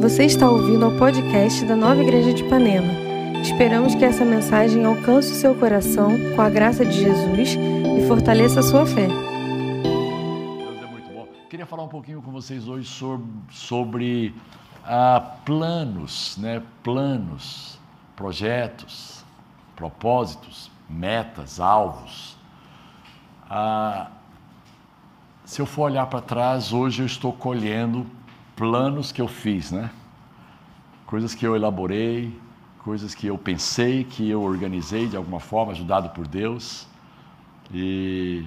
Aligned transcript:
Você 0.00 0.24
está 0.24 0.48
ouvindo 0.48 0.86
ao 0.86 0.92
podcast 0.92 1.62
da 1.66 1.76
Nova 1.76 2.00
Igreja 2.00 2.32
de 2.32 2.42
Ipanema. 2.42 2.90
Esperamos 3.42 3.94
que 3.94 4.02
essa 4.02 4.24
mensagem 4.24 4.82
alcance 4.82 5.30
o 5.30 5.34
seu 5.34 5.54
coração 5.54 6.12
com 6.34 6.40
a 6.40 6.48
graça 6.48 6.86
de 6.86 6.92
Jesus 6.92 7.50
e 7.54 8.08
fortaleça 8.08 8.60
a 8.60 8.62
sua 8.62 8.86
fé. 8.86 9.06
Deus 9.06 10.82
é 10.82 10.86
muito 10.86 11.12
bom. 11.12 11.28
Queria 11.50 11.66
falar 11.66 11.82
um 11.82 11.88
pouquinho 11.88 12.22
com 12.22 12.30
vocês 12.30 12.66
hoje 12.66 12.88
sobre, 12.88 13.28
sobre 13.50 14.34
ah, 14.86 15.20
planos, 15.44 16.38
né? 16.38 16.62
Planos, 16.82 17.78
projetos, 18.16 19.22
propósitos, 19.76 20.70
metas, 20.88 21.60
alvos. 21.60 22.38
Ah, 23.50 24.12
se 25.44 25.60
eu 25.60 25.66
for 25.66 25.82
olhar 25.82 26.06
para 26.06 26.22
trás, 26.22 26.72
hoje 26.72 27.02
eu 27.02 27.06
estou 27.06 27.34
colhendo 27.34 28.06
planos 28.60 29.10
que 29.10 29.22
eu 29.22 29.26
fiz, 29.26 29.72
né? 29.72 29.88
Coisas 31.06 31.34
que 31.34 31.46
eu 31.46 31.56
elaborei, 31.56 32.38
coisas 32.84 33.14
que 33.14 33.26
eu 33.26 33.38
pensei, 33.38 34.04
que 34.04 34.28
eu 34.28 34.42
organizei 34.42 35.08
de 35.08 35.16
alguma 35.16 35.40
forma, 35.40 35.72
ajudado 35.72 36.10
por 36.10 36.28
Deus, 36.28 36.86
e 37.72 38.44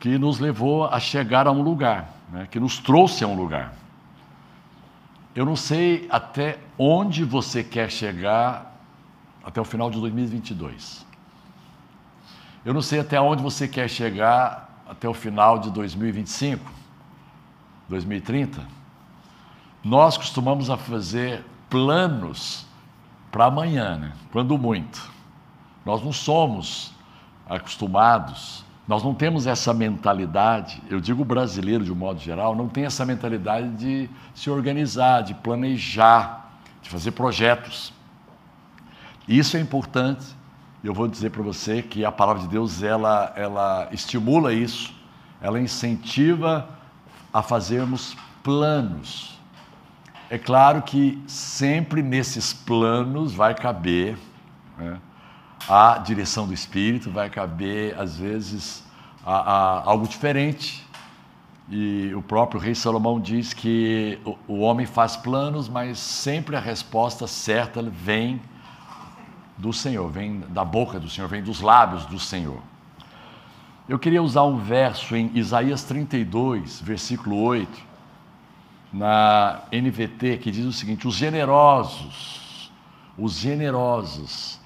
que 0.00 0.16
nos 0.16 0.38
levou 0.38 0.86
a 0.86 0.98
chegar 0.98 1.46
a 1.46 1.52
um 1.52 1.60
lugar, 1.60 2.08
né? 2.32 2.48
que 2.50 2.58
nos 2.58 2.78
trouxe 2.78 3.24
a 3.24 3.26
um 3.28 3.36
lugar. 3.36 3.74
Eu 5.34 5.44
não 5.44 5.54
sei 5.54 6.06
até 6.10 6.58
onde 6.78 7.22
você 7.22 7.62
quer 7.62 7.90
chegar 7.90 8.74
até 9.44 9.60
o 9.60 9.64
final 9.64 9.90
de 9.90 10.00
2022. 10.00 11.04
Eu 12.64 12.72
não 12.72 12.80
sei 12.80 13.00
até 13.00 13.20
onde 13.20 13.42
você 13.42 13.68
quer 13.68 13.90
chegar 13.90 14.82
até 14.88 15.06
o 15.06 15.12
final 15.12 15.58
de 15.58 15.70
2025, 15.72 16.72
2030. 17.86 18.75
Nós 19.86 20.16
costumamos 20.16 20.68
a 20.68 20.76
fazer 20.76 21.44
planos 21.70 22.66
para 23.30 23.44
amanhã, 23.44 23.96
né? 23.96 24.12
quando 24.32 24.58
muito. 24.58 25.00
Nós 25.84 26.02
não 26.02 26.12
somos 26.12 26.92
acostumados, 27.48 28.64
nós 28.88 29.04
não 29.04 29.14
temos 29.14 29.46
essa 29.46 29.72
mentalidade, 29.72 30.82
eu 30.90 31.00
digo 31.00 31.24
brasileiro 31.24 31.84
de 31.84 31.92
um 31.92 31.94
modo 31.94 32.18
geral, 32.18 32.52
não 32.56 32.68
tem 32.68 32.84
essa 32.84 33.06
mentalidade 33.06 33.68
de 33.76 34.10
se 34.34 34.50
organizar, 34.50 35.22
de 35.22 35.34
planejar, 35.34 36.58
de 36.82 36.90
fazer 36.90 37.12
projetos. 37.12 37.92
Isso 39.28 39.56
é 39.56 39.60
importante. 39.60 40.26
Eu 40.82 40.92
vou 40.92 41.06
dizer 41.06 41.30
para 41.30 41.44
você 41.44 41.80
que 41.80 42.04
a 42.04 42.10
palavra 42.10 42.42
de 42.42 42.48
Deus 42.48 42.82
ela, 42.82 43.32
ela 43.36 43.88
estimula 43.92 44.52
isso, 44.52 44.92
ela 45.40 45.60
incentiva 45.60 46.68
a 47.32 47.40
fazermos 47.40 48.16
planos 48.42 49.35
é 50.28 50.38
claro 50.38 50.82
que 50.82 51.22
sempre 51.26 52.02
nesses 52.02 52.52
planos 52.52 53.32
vai 53.32 53.54
caber 53.54 54.18
né, 54.76 54.98
a 55.68 55.98
direção 55.98 56.46
do 56.46 56.54
Espírito, 56.54 57.10
vai 57.10 57.30
caber, 57.30 57.98
às 57.98 58.16
vezes, 58.16 58.84
a, 59.24 59.36
a, 59.36 59.82
algo 59.88 60.06
diferente. 60.06 60.84
E 61.68 62.12
o 62.14 62.22
próprio 62.22 62.60
rei 62.60 62.74
Salomão 62.74 63.20
diz 63.20 63.52
que 63.52 64.18
o, 64.24 64.36
o 64.48 64.58
homem 64.60 64.86
faz 64.86 65.16
planos, 65.16 65.68
mas 65.68 65.98
sempre 65.98 66.56
a 66.56 66.60
resposta 66.60 67.26
certa 67.26 67.82
vem 67.82 68.40
do 69.56 69.72
Senhor, 69.72 70.10
vem 70.10 70.40
da 70.48 70.64
boca 70.64 70.98
do 70.98 71.08
Senhor, 71.08 71.28
vem 71.28 71.42
dos 71.42 71.60
lábios 71.60 72.04
do 72.06 72.18
Senhor. 72.18 72.60
Eu 73.88 73.98
queria 73.98 74.22
usar 74.22 74.42
um 74.42 74.58
verso 74.58 75.14
em 75.14 75.30
Isaías 75.34 75.84
32, 75.84 76.80
versículo 76.80 77.36
8 77.36 77.95
na 78.92 79.62
NVT 79.72 80.38
que 80.38 80.50
diz 80.50 80.64
o 80.64 80.72
seguinte: 80.72 81.06
os 81.06 81.14
generosos, 81.14 82.70
os 83.18 83.34
generosos 83.38 84.60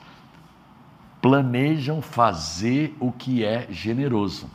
planejam 1.21 2.01
fazer 2.01 2.97
o 2.99 3.13
que 3.13 3.45
é 3.45 3.67
generoso 3.71 4.51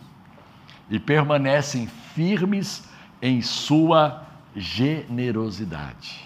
e 0.89 0.99
permanecem 0.99 1.87
firmes 1.87 2.87
em 3.21 3.41
sua 3.41 4.23
generosidade. 4.55 6.23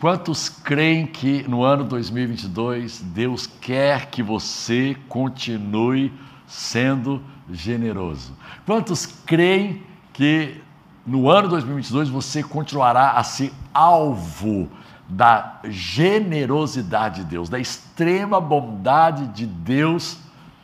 Quantos 0.00 0.48
creem 0.48 1.06
que 1.06 1.48
no 1.48 1.62
ano 1.62 1.84
2022 1.84 3.00
Deus 3.00 3.46
quer 3.46 4.10
que 4.10 4.22
você 4.22 4.96
continue 5.08 6.12
sendo 6.46 7.22
generoso? 7.50 8.36
Quantos 8.66 9.06
creem 9.06 9.82
que 10.12 10.60
no 11.06 11.28
ano 11.28 11.48
2022 11.48 12.08
você 12.08 12.42
continuará 12.42 13.12
a 13.12 13.22
ser 13.22 13.52
alvo 13.72 14.68
da 15.08 15.60
generosidade 15.64 17.22
de 17.22 17.26
Deus, 17.26 17.48
da 17.48 17.58
extrema 17.58 18.40
bondade 18.40 19.26
de 19.28 19.46
Deus 19.46 20.18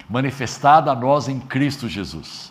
manifestada 0.09 0.91
a 0.91 0.95
nós 0.95 1.29
em 1.29 1.39
Cristo 1.39 1.89
Jesus. 1.89 2.51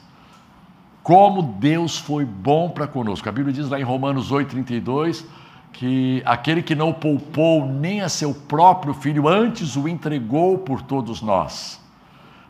Como 1.02 1.42
Deus 1.42 1.98
foi 1.98 2.24
bom 2.24 2.70
para 2.70 2.88
conosco. 2.88 3.28
A 3.28 3.32
Bíblia 3.32 3.54
diz 3.54 3.68
lá 3.68 3.80
em 3.80 3.84
Romanos 3.84 4.32
8:32 4.32 5.26
que 5.74 6.22
aquele 6.26 6.62
que 6.62 6.76
não 6.76 6.94
poupou 6.94 7.66
nem 7.66 8.02
a 8.02 8.10
seu 8.10 8.34
próprio 8.34 8.94
filho, 8.94 9.28
antes 9.28 9.76
o 9.76 9.88
entregou 9.88 10.58
por 10.58 10.82
todos 10.82 11.22
nós, 11.22 11.80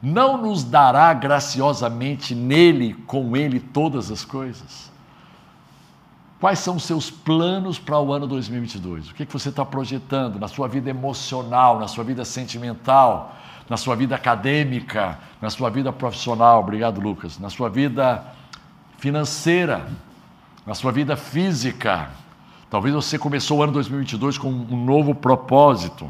não 0.01 0.41
nos 0.41 0.63
dará 0.63 1.13
graciosamente 1.13 2.33
nele, 2.33 2.93
com 3.05 3.35
ele, 3.35 3.59
todas 3.59 4.11
as 4.11 4.25
coisas? 4.25 4.88
Quais 6.39 6.59
são 6.59 6.77
os 6.77 6.83
seus 6.83 7.11
planos 7.11 7.77
para 7.77 7.99
o 7.99 8.13
ano 8.13 8.25
2022? 8.25 9.09
O 9.09 9.13
que, 9.13 9.25
que 9.25 9.33
você 9.33 9.49
está 9.49 9.65
projetando 9.65 10.39
na 10.39 10.47
sua 10.47 10.69
vida 10.69 10.89
emocional, 10.89 11.77
na 11.77 11.87
sua 11.87 12.01
vida 12.01 12.23
sentimental, 12.23 13.35
na 13.69 13.75
sua 13.75 13.93
vida 13.93 14.15
acadêmica, 14.15 15.19
na 15.41 15.49
sua 15.49 15.69
vida 15.69 15.91
profissional? 15.91 16.61
Obrigado, 16.61 17.01
Lucas. 17.01 17.37
Na 17.37 17.49
sua 17.49 17.69
vida 17.69 18.23
financeira, 18.97 19.85
na 20.65 20.73
sua 20.73 20.93
vida 20.93 21.17
física. 21.17 22.09
Talvez 22.69 22.95
você 22.95 23.19
começou 23.19 23.57
o 23.57 23.63
ano 23.63 23.73
2022 23.73 24.37
com 24.37 24.47
um 24.47 24.85
novo 24.85 25.13
propósito 25.13 26.09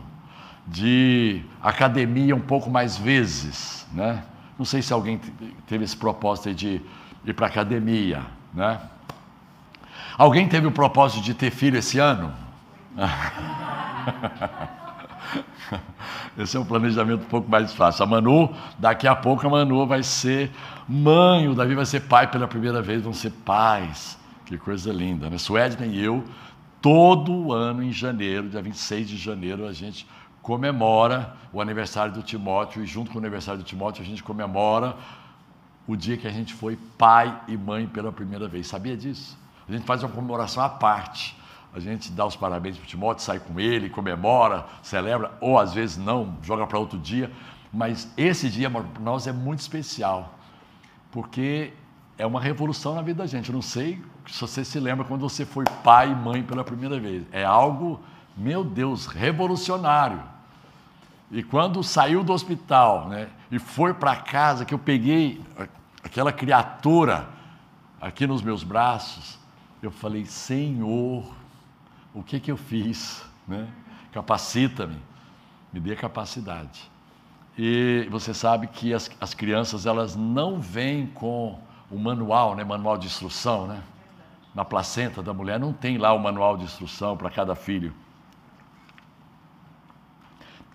de 0.68 1.42
academia 1.60 2.36
um 2.36 2.42
pouco 2.42 2.70
mais 2.70 2.96
vezes, 2.96 3.88
né? 3.92 4.24
Não 4.60 4.66
sei 4.66 4.84
se 4.84 4.94
alguém 4.94 5.20
teve 5.66 5.86
esse 5.86 5.98
propósito 5.98 6.54
de 6.54 6.82
ir 7.26 7.34
para 7.34 7.48
academia, 7.48 8.22
né? 8.54 8.80
Alguém 10.18 10.48
teve 10.48 10.68
o 10.68 10.72
propósito 10.72 11.24
de 11.24 11.34
ter 11.34 11.52
filho 11.52 11.78
esse 11.78 12.00
ano? 12.00 12.34
Esse 16.38 16.56
é 16.56 16.60
um 16.60 16.66
planejamento 16.66 17.24
um 17.24 17.30
pouco 17.30 17.50
mais 17.50 17.74
fácil. 17.74 18.04
A 18.04 18.08
Manu, 18.08 18.54
daqui 18.78 19.08
a 19.08 19.16
pouco 19.16 19.46
a 19.46 19.50
Manu 19.50 19.86
vai 19.86 20.04
ser 20.04 20.52
mãe, 20.88 21.48
o 21.48 21.54
Davi 21.54 21.76
vai 21.76 21.86
ser 21.86 22.02
pai 22.02 22.28
pela 22.28 22.48
primeira 22.48 22.82
vez, 22.82 23.02
vão 23.02 23.14
ser 23.14 23.32
pais. 23.32 24.18
Que 24.46 24.58
coisa 24.58 24.92
linda, 24.92 25.30
né? 25.30 25.38
Suedna 25.38 25.86
e 25.86 26.04
eu, 26.04 26.24
todo 26.82 27.52
ano 27.52 27.84
em 27.84 27.92
janeiro, 27.92 28.50
dia 28.50 28.62
26 28.62 29.10
de 29.10 29.18
janeiro, 29.18 29.68
a 29.68 29.74
gente 29.74 30.08
comemora 30.42 31.36
o 31.52 31.62
aniversário 31.62 32.14
do 32.14 32.24
Timóteo 32.24 32.84
e 32.84 32.86
junto 32.86 33.12
com 33.12 33.18
o 33.18 33.22
aniversário 33.22 33.62
do 33.62 33.66
Timóteo 33.66 34.02
a 34.02 34.06
gente 34.06 34.24
comemora 34.24 34.96
o 35.86 35.96
dia 35.96 36.18
que 36.18 36.28
a 36.28 36.32
gente 36.32 36.54
foi 36.54 36.78
pai 36.98 37.38
e 37.48 37.58
mãe 37.58 37.86
pela 37.86 38.12
primeira 38.12 38.48
vez. 38.48 38.68
Sabia 38.68 38.96
disso? 38.96 39.38
A 39.70 39.72
gente 39.72 39.86
faz 39.86 40.02
uma 40.02 40.10
comemoração 40.10 40.64
à 40.64 40.68
parte. 40.70 41.38
A 41.74 41.80
gente 41.80 42.12
dá 42.12 42.26
os 42.26 42.36
parabéns 42.36 42.76
para 42.76 42.84
o 42.84 42.88
Timóteo, 42.88 43.24
sai 43.24 43.40
com 43.40 43.60
ele, 43.60 43.90
comemora, 43.90 44.66
celebra, 44.82 45.32
ou 45.40 45.60
às 45.60 45.74
vezes 45.74 45.98
não, 45.98 46.36
joga 46.42 46.66
para 46.66 46.80
outro 46.80 46.98
dia. 46.98 47.32
Mas 47.72 48.12
esse 48.18 48.50
dia 48.50 48.70
para 48.70 48.84
nós 49.00 49.28
é 49.28 49.32
muito 49.32 49.60
especial, 49.60 50.34
porque 51.12 51.72
é 52.18 52.26
uma 52.26 52.42
revolução 52.42 52.96
na 52.96 53.04
vida 53.04 53.22
da 53.22 53.28
gente. 53.28 53.50
Eu 53.50 53.54
não 53.54 53.62
sei 53.62 54.02
se 54.26 54.42
você 54.42 54.66
se 54.66 54.80
lembra 54.80 55.06
quando 55.06 55.22
você 55.22 55.46
foi 55.46 55.64
pai 55.84 56.12
e 56.12 56.16
mãe 56.16 56.42
pela 56.42 56.64
primeira 56.64 57.00
vez. 57.00 57.24
É 57.32 57.46
algo, 57.46 58.00
meu 58.36 58.64
Deus, 58.64 59.06
revolucionário. 59.06 60.22
E 61.30 61.44
quando 61.44 61.84
saiu 61.84 62.24
do 62.24 62.34
hospital 62.34 63.08
né, 63.08 63.30
e 63.52 63.60
foi 63.60 63.94
para 63.94 64.16
casa, 64.16 64.66
que 64.66 64.74
eu 64.74 64.80
peguei 64.80 65.40
aquela 66.04 66.32
criatura 66.32 67.30
aqui 68.02 68.26
nos 68.26 68.42
meus 68.42 68.64
braços, 68.64 69.38
eu 69.82 69.92
falei, 69.92 70.26
Senhor, 70.26 71.26
o 72.14 72.24
que 72.24 72.40
que 72.40 72.52
eu 72.52 72.58
fiz? 72.58 73.24
Né? 73.48 73.68
Capacita-me, 74.12 74.98
me 75.72 75.80
dê 75.80 75.96
capacidade. 75.96 76.90
E 77.58 78.08
você 78.10 78.34
sabe 78.34 78.68
que 78.68 78.94
as, 78.94 79.10
as 79.20 79.34
crianças, 79.34 79.86
elas 79.86 80.16
não 80.16 80.60
vêm 80.60 81.08
com 81.08 81.60
o 81.90 81.98
manual, 81.98 82.56
né? 82.56 82.64
manual 82.64 82.98
de 82.98 83.08
instrução, 83.08 83.68
né? 83.68 83.82
Na 84.54 84.66
placenta 84.66 85.22
da 85.22 85.34
mulher 85.34 85.60
não 85.60 85.72
tem 85.72 85.98
lá 85.98 86.12
o 86.14 86.20
manual 86.20 86.58
de 86.58 86.64
instrução 86.64 87.16
para 87.16 87.30
cada 87.30 87.56
filho. 87.56 87.94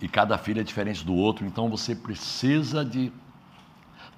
E 0.01 0.09
cada 0.09 0.37
filho 0.39 0.61
é 0.61 0.65
diferente 0.65 1.05
do 1.05 1.15
outro, 1.15 1.47
então 1.47 1.69
você 1.69 1.95
precisa 1.95 2.85
de 2.85 3.13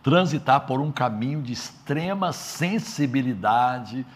transitar 0.03 0.61
por 0.67 0.81
um 0.81 0.93
caminho 0.93 1.43
de 1.43 1.53
extrema 1.53 2.33
sensibilidade, 2.33 4.07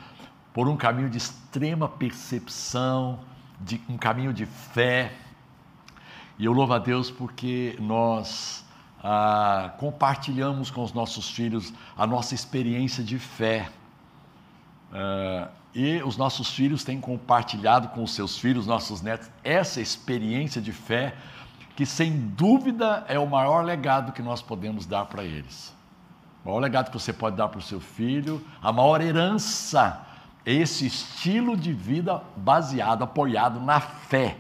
por 0.53 0.69
um 0.69 0.77
caminho 0.77 1.09
de 1.09 1.19
extrema 1.19 1.89
percepção, 1.89 3.21
de 3.61 3.81
um 3.89 3.97
caminho 3.97 4.33
de 4.33 4.47
fé. 4.47 5.13
E 6.39 6.45
eu 6.45 6.53
louvo 6.53 6.73
a 6.73 6.79
Deus 6.79 7.11
porque 7.11 7.77
nós 7.79 8.65
ah, 9.03 9.73
compartilhamos 9.79 10.71
com 10.71 10.83
os 10.83 10.93
nossos 10.93 11.31
filhos 11.31 11.73
a 11.97 12.07
nossa 12.07 12.35
experiência 12.35 13.05
de 13.05 13.19
fé. 13.19 13.69
Ah, 14.93 15.49
e 15.75 16.03
os 16.03 16.17
nossos 16.17 16.51
filhos 16.53 16.83
têm 16.83 17.01
compartilhado 17.01 17.89
com 17.89 18.03
os 18.03 18.13
seus 18.13 18.37
filhos, 18.39 18.67
nossos 18.67 19.03
netos, 19.03 19.31
essa 19.45 19.81
experiência 19.81 20.61
de 20.61 20.73
fé, 20.73 21.15
que 21.77 21.87
sem 21.87 22.13
dúvida 22.31 23.05
é 23.07 23.19
o 23.19 23.27
maior 23.27 23.65
legado 23.65 24.13
que 24.13 24.21
nós 24.21 24.43
podemos 24.43 24.85
dar 24.85 25.05
para 25.05 25.23
eles. 25.23 25.73
O 26.45 26.49
maior 26.49 26.59
legado 26.59 26.91
que 26.91 26.99
você 26.99 27.13
pode 27.13 27.37
dar 27.37 27.49
para 27.49 27.59
o 27.59 27.63
seu 27.63 27.81
filho, 27.81 28.45
a 28.61 28.73
maior 28.73 29.01
herança 29.01 30.07
esse 30.45 30.87
estilo 30.87 31.57
de 31.57 31.73
vida 31.73 32.23
baseado, 32.37 33.03
apoiado 33.03 33.61
na 33.61 33.81
fé. 33.81 34.37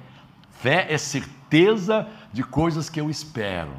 Fé 0.50 0.87
é 0.93 0.99
certeza 0.99 2.08
de 2.32 2.43
coisas 2.43 2.88
que 2.88 3.00
eu 3.00 3.11
espero. 3.11 3.73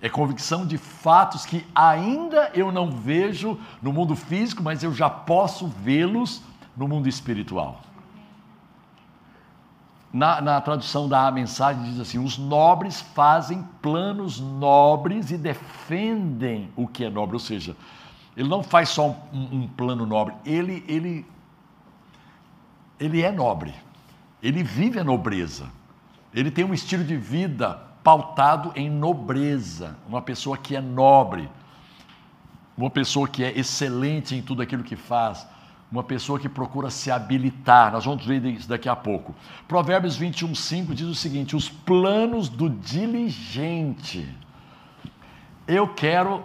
É 0.00 0.08
convicção 0.08 0.66
de 0.66 0.76
fatos 0.78 1.46
que 1.46 1.64
ainda 1.74 2.50
eu 2.54 2.72
não 2.72 2.90
vejo 2.90 3.58
no 3.80 3.92
mundo 3.92 4.16
físico, 4.16 4.62
mas 4.62 4.82
eu 4.82 4.92
já 4.92 5.08
posso 5.08 5.68
vê-los 5.68 6.42
no 6.76 6.88
mundo 6.88 7.08
espiritual. 7.08 7.80
Na, 10.12 10.42
na, 10.42 10.60
tradução 10.60 11.08
da 11.08 11.30
mensagem 11.30 11.84
diz 11.84 11.98
assim: 11.98 12.18
os 12.18 12.36
nobres 12.36 13.00
fazem 13.00 13.66
planos 13.80 14.40
nobres 14.40 15.30
e 15.30 15.38
defendem 15.38 16.68
o 16.76 16.86
que 16.86 17.04
é 17.04 17.08
nobre. 17.08 17.36
Ou 17.36 17.40
seja, 17.40 17.74
ele 18.36 18.48
não 18.48 18.62
faz 18.62 18.90
só 18.90 19.16
um, 19.32 19.62
um 19.62 19.68
plano 19.68 20.04
nobre, 20.04 20.34
ele, 20.44 20.84
ele, 20.86 21.26
ele 23.02 23.22
é 23.22 23.32
nobre, 23.32 23.74
ele 24.40 24.62
vive 24.62 25.00
a 25.00 25.04
nobreza, 25.04 25.66
ele 26.32 26.50
tem 26.50 26.64
um 26.64 26.72
estilo 26.72 27.02
de 27.02 27.16
vida 27.16 27.80
pautado 28.04 28.72
em 28.76 28.88
nobreza, 28.88 29.96
uma 30.08 30.22
pessoa 30.22 30.56
que 30.56 30.76
é 30.76 30.80
nobre, 30.80 31.48
uma 32.76 32.90
pessoa 32.90 33.26
que 33.26 33.42
é 33.42 33.58
excelente 33.58 34.34
em 34.34 34.42
tudo 34.42 34.62
aquilo 34.62 34.84
que 34.84 34.96
faz 34.96 35.46
uma 35.90 36.02
pessoa 36.02 36.38
que 36.40 36.48
procura 36.48 36.88
se 36.88 37.10
habilitar. 37.10 37.92
Nós 37.92 38.06
vamos 38.06 38.24
ver 38.24 38.42
isso 38.46 38.66
daqui 38.66 38.88
a 38.88 38.96
pouco. 38.96 39.34
Provérbios 39.68 40.16
21, 40.16 40.54
5 40.54 40.94
diz 40.94 41.06
o 41.06 41.14
seguinte: 41.14 41.54
os 41.54 41.68
planos 41.68 42.48
do 42.48 42.70
diligente. 42.70 44.26
Eu 45.68 45.86
quero 45.86 46.42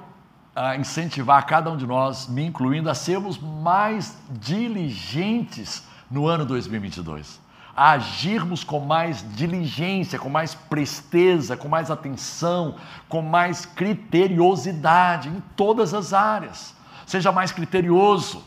ah, 0.54 0.76
incentivar 0.76 1.46
cada 1.46 1.72
um 1.72 1.78
de 1.78 1.88
nós, 1.88 2.28
me 2.28 2.46
incluindo, 2.46 2.90
a 2.90 2.94
sermos 2.94 3.40
mais 3.40 4.22
diligentes 4.30 5.87
no 6.10 6.28
ano 6.28 6.46
2022. 6.46 7.40
A 7.76 7.92
agirmos 7.92 8.64
com 8.64 8.80
mais 8.80 9.24
diligência, 9.36 10.18
com 10.18 10.30
mais 10.30 10.56
presteza, 10.56 11.56
com 11.56 11.68
mais 11.68 11.92
atenção, 11.92 12.76
com 13.08 13.22
mais 13.22 13.66
criteriosidade 13.66 15.30
em 15.30 15.44
todas 15.56 15.94
as 15.94 16.12
áreas. 16.12 16.76
Seja 17.06 17.32
mais 17.32 17.52
criterioso 17.52 18.44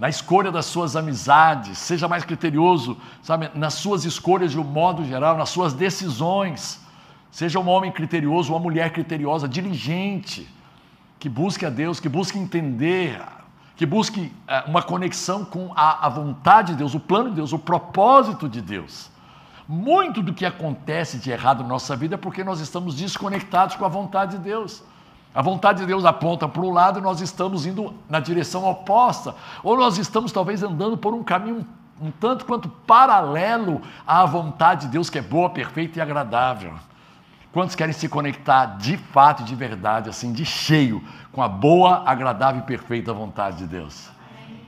na 0.00 0.08
escolha 0.08 0.50
das 0.50 0.64
suas 0.64 0.96
amizades, 0.96 1.76
seja 1.76 2.08
mais 2.08 2.24
criterioso, 2.24 2.96
sabe, 3.22 3.50
nas 3.54 3.74
suas 3.74 4.06
escolhas 4.06 4.50
de 4.50 4.58
um 4.58 4.64
modo 4.64 5.04
geral, 5.04 5.36
nas 5.36 5.50
suas 5.50 5.74
decisões. 5.74 6.80
Seja 7.30 7.60
um 7.60 7.68
homem 7.68 7.92
criterioso, 7.92 8.50
uma 8.52 8.58
mulher 8.58 8.92
criteriosa, 8.92 9.46
diligente, 9.46 10.48
que 11.18 11.28
busque 11.28 11.66
a 11.66 11.70
Deus, 11.70 12.00
que 12.00 12.08
busque 12.08 12.38
entender, 12.38 13.20
que 13.80 13.86
busque 13.86 14.30
é, 14.46 14.62
uma 14.66 14.82
conexão 14.82 15.42
com 15.42 15.72
a, 15.74 16.04
a 16.04 16.08
vontade 16.10 16.72
de 16.72 16.78
Deus, 16.80 16.94
o 16.94 17.00
plano 17.00 17.30
de 17.30 17.36
Deus, 17.36 17.54
o 17.54 17.58
propósito 17.58 18.46
de 18.46 18.60
Deus. 18.60 19.10
Muito 19.66 20.22
do 20.22 20.34
que 20.34 20.44
acontece 20.44 21.16
de 21.16 21.30
errado 21.30 21.62
na 21.62 21.70
nossa 21.70 21.96
vida 21.96 22.16
é 22.16 22.18
porque 22.18 22.44
nós 22.44 22.60
estamos 22.60 22.94
desconectados 22.94 23.76
com 23.76 23.86
a 23.86 23.88
vontade 23.88 24.36
de 24.36 24.44
Deus. 24.44 24.82
A 25.34 25.40
vontade 25.40 25.78
de 25.80 25.86
Deus 25.86 26.04
aponta 26.04 26.46
para 26.46 26.60
um 26.60 26.70
lado 26.70 26.98
e 26.98 27.02
nós 27.02 27.22
estamos 27.22 27.64
indo 27.64 27.94
na 28.06 28.20
direção 28.20 28.68
oposta, 28.68 29.34
ou 29.62 29.78
nós 29.78 29.96
estamos 29.96 30.30
talvez 30.30 30.62
andando 30.62 30.98
por 30.98 31.14
um 31.14 31.24
caminho 31.24 31.66
um 31.98 32.10
tanto 32.10 32.44
quanto 32.44 32.68
paralelo 32.68 33.80
à 34.06 34.26
vontade 34.26 34.82
de 34.82 34.92
Deus 34.92 35.08
que 35.08 35.16
é 35.16 35.22
boa, 35.22 35.48
perfeita 35.48 36.00
e 36.00 36.02
agradável. 36.02 36.74
Quantos 37.52 37.74
querem 37.74 37.92
se 37.92 38.08
conectar 38.08 38.76
de 38.78 38.96
fato 38.96 39.42
de 39.42 39.54
verdade, 39.56 40.08
assim, 40.08 40.32
de 40.32 40.44
cheio, 40.44 41.02
com 41.32 41.42
a 41.42 41.48
boa, 41.48 42.04
agradável 42.06 42.62
e 42.62 42.64
perfeita 42.64 43.12
vontade 43.12 43.58
de 43.58 43.66
Deus? 43.66 44.08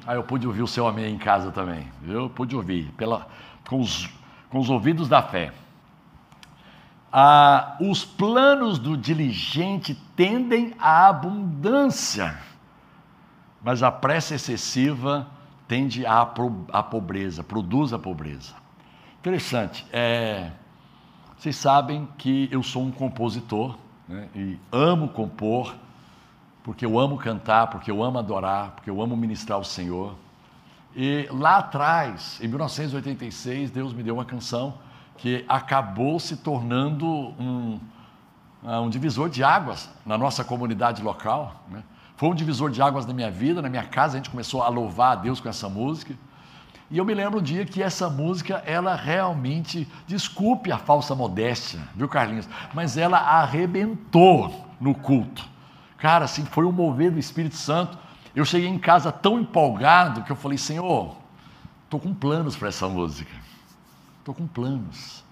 Ah, 0.05 0.15
eu 0.15 0.25
pude 0.25 0.47
ouvir 0.49 0.63
o 0.63 0.67
seu 0.67 0.87
amém 0.87 1.15
em 1.15 1.19
casa 1.19 1.53
também, 1.53 1.87
eu 2.09 2.29
pude 2.29 2.57
ouvir, 2.57 2.91
pela, 2.97 3.29
com, 3.69 3.81
os, 3.81 4.11
com 4.51 4.59
os 4.59 4.69
ouvidos 4.69 5.09
da 5.09 5.23
fé. 5.23 5.53
Ah, 7.13 7.77
os 7.81 8.05
planos 8.05 8.81
do 8.81 8.97
diligente 8.97 9.95
tendem 10.17 10.75
à 10.77 11.09
abundância, 11.09 12.37
mas 13.63 13.81
a 13.81 13.93
pressa 13.93 14.35
excessiva 14.35 15.29
tende 15.69 16.05
à, 16.05 16.23
à 16.73 16.83
pobreza, 16.83 17.45
produz 17.45 17.93
a 17.93 17.99
pobreza. 17.99 18.55
Interessante. 19.21 19.87
É, 19.93 20.51
vocês 21.43 21.57
sabem 21.57 22.09
que 22.19 22.49
eu 22.53 22.63
sou 22.63 22.85
um 22.85 22.93
compositor 22.93 23.77
né, 24.09 24.29
e 24.33 24.57
amo 24.71 25.09
compor, 25.09 25.75
porque 26.63 26.87
eu 26.87 26.97
amo 26.97 27.19
cantar, 27.19 27.67
porque 27.67 27.91
eu 27.91 28.01
amo 28.01 28.17
adorar, 28.17 28.71
porque 28.71 28.89
eu 28.89 29.03
amo 29.03 29.17
ministrar 29.17 29.59
o 29.59 29.65
Senhor. 29.65 30.15
E 30.95 31.27
lá 31.33 31.57
atrás, 31.57 32.39
em 32.41 32.47
1986, 32.47 33.73
Deus 33.73 33.93
me 33.93 34.05
deu 34.05 34.15
uma 34.15 34.25
canção 34.25 34.75
que 35.17 35.45
acabou 35.49 36.21
se 36.21 36.37
tornando 36.37 37.09
um, 37.09 37.81
ah, 38.65 38.81
um 38.81 38.89
divisor 38.89 39.29
de 39.29 39.43
águas 39.43 39.91
na 40.07 40.17
nossa 40.17 40.45
comunidade 40.45 41.03
local. 41.03 41.61
Né? 41.69 41.83
Foi 42.17 42.29
um 42.29 42.37
divisor 42.37 42.71
de 42.71 42.81
águas 42.81 43.05
na 43.05 43.13
minha 43.13 43.33
vida, 43.33 43.61
na 43.61 43.69
minha 43.69 43.83
casa, 43.83 44.15
a 44.15 44.17
gente 44.19 44.31
começou 44.31 44.63
a 44.63 44.69
louvar 44.69 45.15
a 45.15 45.17
Deus 45.17 45.41
com 45.41 45.49
essa 45.49 45.69
música. 45.69 46.15
E 46.93 46.99
eu 46.99 47.07
me 47.07 47.15
lembro 47.15 47.41
um 47.41 47.43
dia 47.43 47.65
que 47.65 47.83
essa 47.83 48.11
música, 48.11 48.63
ela 48.67 48.95
realmente, 48.95 49.89
desculpe 50.07 50.71
a 50.71 50.77
falsa 50.77 51.15
modéstia, 51.15 51.81
viu 51.97 52.07
Carlinhos? 52.07 52.47
Mas 52.75 52.99
ela 52.99 53.19
arrebentou 53.19 54.69
no 54.79 54.95
culto. 54.95 55.43
Cara, 55.97 56.27
assim, 56.27 56.45
foi 56.45 56.67
um 56.67 56.71
mover 56.71 57.11
do 57.11 57.19
Espírito 57.19 57.57
Santo. 57.57 57.97
Eu 58.37 58.45
cheguei 58.45 58.69
em 58.69 58.79
casa 58.79 59.11
tão 59.11 59.41
empolgado 59.41 60.23
que 60.23 60.31
eu 60.31 60.37
falei, 60.37 60.59
Senhor, 60.59 61.17
estou 61.85 61.99
com 61.99 62.13
planos 62.13 62.57
para 62.57 62.69
essa 62.69 62.87
música. 62.87 63.33
Estou 64.19 64.35
com 64.35 64.47
planos. 64.47 65.25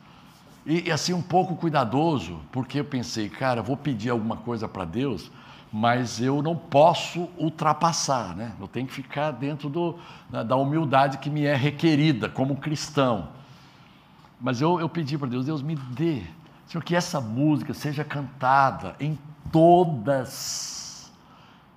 E, 0.65 0.89
e, 0.89 0.91
assim, 0.91 1.13
um 1.13 1.21
pouco 1.21 1.57
cuidadoso, 1.57 2.41
porque 2.51 2.81
eu 2.81 2.85
pensei, 2.87 3.29
cara, 3.29 3.61
vou 3.61 3.77
pedir 3.77 4.09
alguma 4.09 4.39
coisa 4.39 4.67
para 4.67 4.87
Deus, 4.87 5.31
mas 5.73 6.21
eu 6.21 6.43
não 6.43 6.57
posso 6.57 7.29
ultrapassar, 7.39 8.35
né? 8.35 8.53
Eu 8.61 8.67
tenho 8.67 8.87
que 8.87 8.93
ficar 8.93 9.31
dentro 9.31 9.69
do, 9.69 9.99
da 10.29 10.57
humildade 10.57 11.19
que 11.19 11.31
me 11.31 11.45
é 11.45 11.55
requerida 11.55 12.29
como 12.29 12.57
cristão. 12.57 13.29
Mas 14.41 14.61
eu, 14.61 14.81
eu 14.81 14.89
pedi 14.89 15.17
para 15.17 15.29
Deus, 15.29 15.47
Deus 15.47 15.63
me 15.63 15.77
dê, 15.77 16.23
Senhor, 16.67 16.83
que 16.83 16.97
essa 16.97 17.21
música 17.21 17.73
seja 17.73 18.05
cantada 18.05 18.97
em 18.99 19.19
todas. 19.53 21.13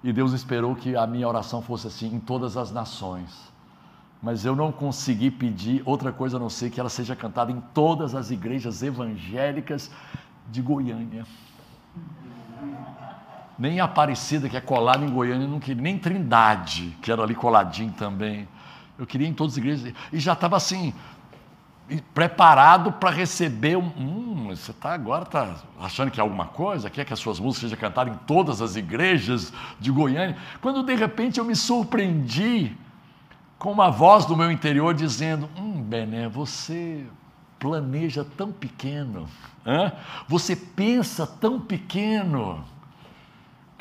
E 0.03 0.11
Deus 0.11 0.33
esperou 0.33 0.75
que 0.75 0.95
a 0.95 1.05
minha 1.05 1.27
oração 1.27 1.61
fosse 1.61 1.87
assim, 1.87 2.13
em 2.13 2.19
todas 2.19 2.57
as 2.57 2.71
nações 2.71 3.53
mas 4.23 4.45
eu 4.45 4.55
não 4.55 4.71
consegui 4.71 5.29
pedir 5.29 5.83
outra 5.85 6.09
coisa 6.09 6.37
a 6.37 6.39
não 6.39 6.49
ser 6.49 6.69
que 6.69 6.79
ela 6.79 6.87
seja 6.87 7.13
cantada 7.13 7.51
em 7.51 7.59
todas 7.73 8.15
as 8.15 8.31
igrejas 8.31 8.81
evangélicas 8.81 9.91
de 10.49 10.61
Goiânia. 10.61 11.25
Nem 13.57 13.79
Aparecida, 13.79 14.49
que 14.49 14.57
é 14.57 14.61
colada 14.61 15.05
em 15.05 15.09
Goiânia, 15.09 15.47
não 15.47 15.59
queria, 15.59 15.81
nem 15.81 15.97
Trindade, 15.97 16.97
que 17.01 17.11
era 17.11 17.21
ali 17.21 17.35
coladinho 17.35 17.91
também. 17.93 18.47
Eu 18.97 19.05
queria 19.05 19.27
em 19.27 19.33
todas 19.33 19.53
as 19.53 19.57
igrejas. 19.57 19.93
E 20.11 20.19
já 20.19 20.33
estava 20.33 20.57
assim, 20.57 20.93
preparado 22.13 22.91
para 22.93 23.09
receber 23.09 23.77
um. 23.77 23.91
Hum, 23.97 24.47
você 24.49 24.71
está 24.71 24.93
agora 24.93 25.25
tá 25.25 25.55
achando 25.79 26.11
que 26.11 26.19
é 26.19 26.23
alguma 26.23 26.45
coisa? 26.45 26.89
Quer 26.89 27.05
que 27.05 27.13
as 27.13 27.19
suas 27.19 27.39
músicas 27.39 27.69
sejam 27.69 27.77
cantadas 27.77 28.13
em 28.13 28.17
todas 28.25 28.61
as 28.61 28.75
igrejas 28.75 29.53
de 29.79 29.91
Goiânia? 29.91 30.37
Quando 30.61 30.83
de 30.83 30.95
repente 30.95 31.39
eu 31.39 31.45
me 31.45 31.55
surpreendi 31.55 32.75
com 33.57 33.71
uma 33.71 33.89
voz 33.89 34.25
do 34.25 34.35
meu 34.35 34.51
interior 34.51 34.93
dizendo: 34.93 35.49
Hum, 35.57 35.81
Bené, 35.81 36.27
você 36.27 37.05
planeja 37.59 38.25
tão 38.37 38.51
pequeno, 38.51 39.27
hein? 39.65 39.91
você 40.27 40.55
pensa 40.55 41.25
tão 41.25 41.59
pequeno. 41.59 42.63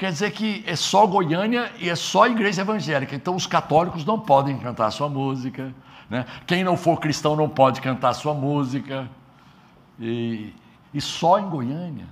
Quer 0.02 0.11
dizer 0.11 0.32
que 0.32 0.64
é 0.66 0.75
só 0.75 1.06
Goiânia 1.06 1.71
e 1.78 1.88
é 1.88 1.94
só 1.94 2.26
igreja 2.26 2.62
evangélica, 2.62 3.14
então 3.14 3.37
os 3.37 3.47
católicos 3.47 4.04
não 4.04 4.18
podem 4.18 4.59
cantar 4.59 4.90
sua 4.90 5.09
música, 5.09 5.73
né? 6.11 6.26
quem 6.44 6.64
não 6.64 6.76
for 6.76 6.99
cristão 6.99 7.37
não 7.37 7.49
pode 7.49 7.80
cantar 7.80 8.12
sua 8.12 8.35
música, 8.35 9.09
e, 10.00 10.52
e 10.92 11.00
só 11.00 11.38
em 11.38 11.49
Goiânia. 11.49 12.06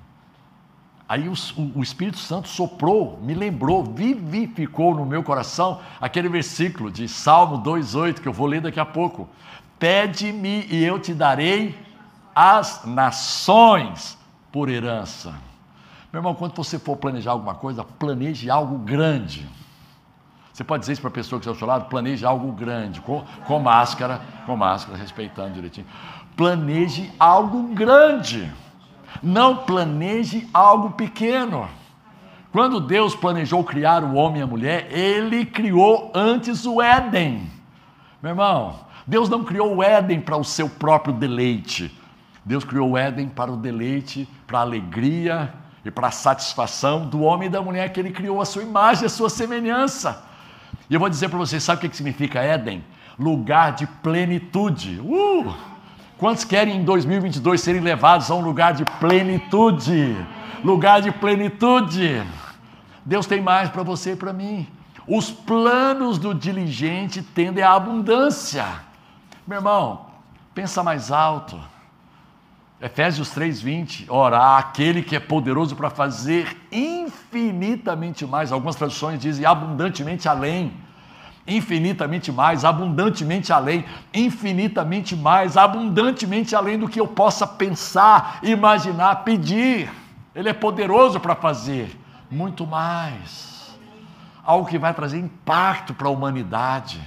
Aí 1.09 1.29
o, 1.29 1.33
o, 1.75 1.83
Espírito 1.83 2.19
Santo 2.19 2.47
soprou, 2.47 3.19
me 3.25 3.35
lembrou, 3.35 3.83
vivificou 3.83 4.95
no 4.95 5.05
meu 5.05 5.25
coração 5.25 5.81
aquele 6.01 6.29
versículo 6.29 6.93
de 6.93 7.09
Salmo 7.09 7.61
2,8 7.61 8.21
que 8.21 8.29
eu 8.29 8.33
vou 8.33 8.47
ler 8.47 8.61
daqui 8.61 8.79
a 8.79 8.87
pouco. 8.87 9.29
Pede-me 9.81 10.65
e 10.71 10.85
eu 10.85 11.01
te 11.01 11.13
darei 11.13 11.77
as 12.37 12.85
nações 12.85 14.17
por 14.53 14.69
herança. 14.69 15.50
Meu 16.13 16.19
irmão, 16.19 16.35
quando 16.35 16.57
você 16.57 16.77
for 16.77 16.97
planejar 16.97 17.31
alguma 17.31 17.55
coisa, 17.55 17.85
planeje 17.85 18.51
algo 18.51 18.79
grande. 18.79 19.49
Você 20.53 20.65
pode 20.65 20.81
dizer 20.81 20.95
isso 20.95 21.01
para 21.01 21.11
a 21.11 21.15
pessoa 21.15 21.39
que 21.39 21.45
está 21.45 21.53
ao 21.53 21.57
seu 21.57 21.67
lado, 21.69 21.89
planeje 21.89 22.27
algo 22.27 22.51
grande, 22.51 23.01
com, 23.01 23.25
com 23.47 23.61
máscara, 23.61 24.21
com 24.45 24.57
máscara, 24.57 24.99
respeitando 24.99 25.55
direitinho. 25.55 25.87
Planeje 26.37 27.13
algo 27.19 27.63
grande. 27.75 28.53
Não 29.23 29.59
planeje 29.59 30.49
algo 30.53 30.91
pequeno. 30.91 31.69
Quando 32.51 32.81
Deus 32.81 33.15
planejou 33.15 33.63
criar 33.63 34.03
o 34.03 34.15
homem 34.15 34.41
e 34.41 34.43
a 34.43 34.47
mulher, 34.49 34.89
ele 34.91 35.47
criou 35.47 36.11
antes 36.13 36.67
o 36.67 36.83
Éden. 36.83 37.49
Meu 38.21 38.33
irmão, 38.33 38.81
Deus 39.07 39.29
não 39.29 39.45
criou 39.45 39.77
o 39.77 39.83
Éden 39.83 40.21
para 40.21 40.37
o 40.37 40.43
seu 40.43 40.69
próprio 40.69 41.15
deleite. 41.15 41.97
Deus 42.45 42.65
criou 42.65 42.91
o 42.91 42.99
Éden 42.99 43.29
para 43.29 43.53
o 43.53 43.57
deleite, 43.57 44.29
para 44.49 44.59
a 44.59 44.63
alegria 44.63 45.55
e 45.85 45.91
para 45.91 46.09
a 46.09 46.11
satisfação 46.11 47.07
do 47.07 47.23
homem 47.23 47.49
e 47.49 47.51
da 47.51 47.63
mulher 47.63 47.93
que 47.93 48.01
ele 48.01 48.11
criou 48.11 48.41
a 48.41 48.45
sua 48.45 48.63
imagem, 48.63 49.07
a 49.07 49.09
sua 49.09 49.31
semelhança. 49.31 50.23
E 50.89 50.95
eu 50.95 51.01
vou 51.01 51.09
dizer 51.09 51.29
para 51.29 51.39
vocês, 51.39 51.63
sabe 51.63 51.87
o 51.87 51.91
que 51.91 51.97
significa 51.97 52.41
Éden? 52.41 52.85
Lugar 53.19 53.73
de 53.73 53.87
plenitude. 53.87 55.01
Uh! 55.01 55.55
Quantos 56.19 56.45
querem 56.45 56.77
em 56.77 56.85
2022 56.85 57.61
serem 57.61 57.81
levados 57.81 58.31
a 58.31 58.35
um 58.35 58.43
lugar 58.43 58.75
de 58.75 58.85
plenitude? 58.99 60.17
Lugar 60.63 61.01
de 61.01 61.11
plenitude. 61.11 62.23
Deus 63.05 63.27
tem 63.27 63.41
mais 63.41 63.71
para 63.71 63.83
você 63.83 64.13
e 64.13 64.17
para 64.17 64.33
mim. 64.33 64.67
Os 65.07 65.31
planos 65.31 66.19
do 66.19 66.35
diligente 66.35 67.23
tendem 67.23 67.65
à 67.65 67.73
abundância. 67.73 68.67
Meu 69.47 69.59
irmão, 69.59 70.07
pensa 70.55 70.83
mais 70.83 71.11
alto. 71.11 71.59
Efésios 72.81 73.29
3:20, 73.31 74.07
ora, 74.09 74.57
aquele 74.57 75.03
que 75.03 75.15
é 75.15 75.21
poderoso 75.21 75.77
para 75.77 75.91
fazer 75.91 76.57
infinitamente 76.73 78.25
mais, 78.25 78.51
algumas 78.51 78.75
traduções 78.75 79.21
dizem 79.21 79.45
abundantemente 79.45 80.27
além. 80.27 80.73
Infinitamente 81.47 82.33
mais, 82.33 82.65
abundantemente 82.65 83.53
além, 83.53 83.85
infinitamente 84.15 85.15
mais, 85.15 85.57
abundantemente 85.57 86.55
além 86.55 86.79
do 86.79 86.89
que 86.89 87.01
eu 87.01 87.07
possa 87.07 87.47
pensar, 87.47 88.39
imaginar, 88.43 89.25
pedir. 89.25 89.91
Ele 90.35 90.49
é 90.49 90.53
poderoso 90.55 91.21
para 91.21 91.35
fazer 91.35 91.99
muito 92.31 92.67
mais. 92.67 93.79
Algo 94.43 94.67
que 94.67 94.79
vai 94.79 94.95
trazer 94.95 95.19
impacto 95.19 95.93
para 95.93 96.09
a 96.09 96.11
humanidade. 96.11 97.01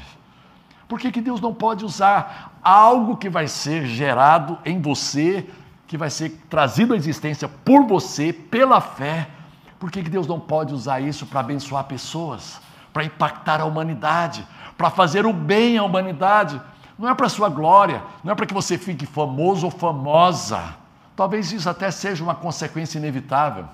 Por 0.88 1.00
que, 1.00 1.12
que 1.12 1.22
Deus 1.22 1.42
não 1.42 1.54
pode 1.54 1.86
usar 1.86 2.54
algo 2.62 3.18
que 3.18 3.30
vai 3.30 3.48
ser 3.48 3.86
gerado 3.86 4.58
em 4.66 4.82
você, 4.82 5.48
que 5.94 5.98
vai 5.98 6.10
ser 6.10 6.32
trazido 6.50 6.96
à 6.96 6.98
existência 6.98 7.48
por 7.48 7.86
você, 7.86 8.34
pela 8.34 8.82
fé? 8.82 9.30
Por 9.78 9.92
que, 9.92 10.02
que 10.02 10.10
Deus 10.10 10.26
não 10.26 10.40
pode 10.40 10.74
usar 10.74 11.00
isso 11.00 11.28
para 11.28 11.42
abençoar 11.42 11.84
pessoas, 11.84 12.60
para 12.92 13.04
impactar 13.04 13.62
a 13.62 13.66
humanidade, 13.66 14.44
para 14.76 14.90
fazer 14.90 15.24
o 15.24 15.32
bem 15.32 15.78
à 15.78 15.84
humanidade? 15.84 16.60
Não 16.98 17.08
é 17.08 17.14
para 17.14 17.30
sua 17.30 17.48
glória, 17.48 18.02
não 18.24 18.32
é 18.32 18.36
para 18.36 18.48
que 18.48 18.56
você 18.56 18.76
fique 18.76 19.06
famoso 19.06 19.68
ou 19.68 19.72
famosa. 19.72 20.76
Talvez 21.16 21.52
isso 21.52 21.70
até 21.70 21.92
seja 21.92 22.24
uma 22.24 22.34
consequência 22.34 22.98
inevitável. 22.98 23.68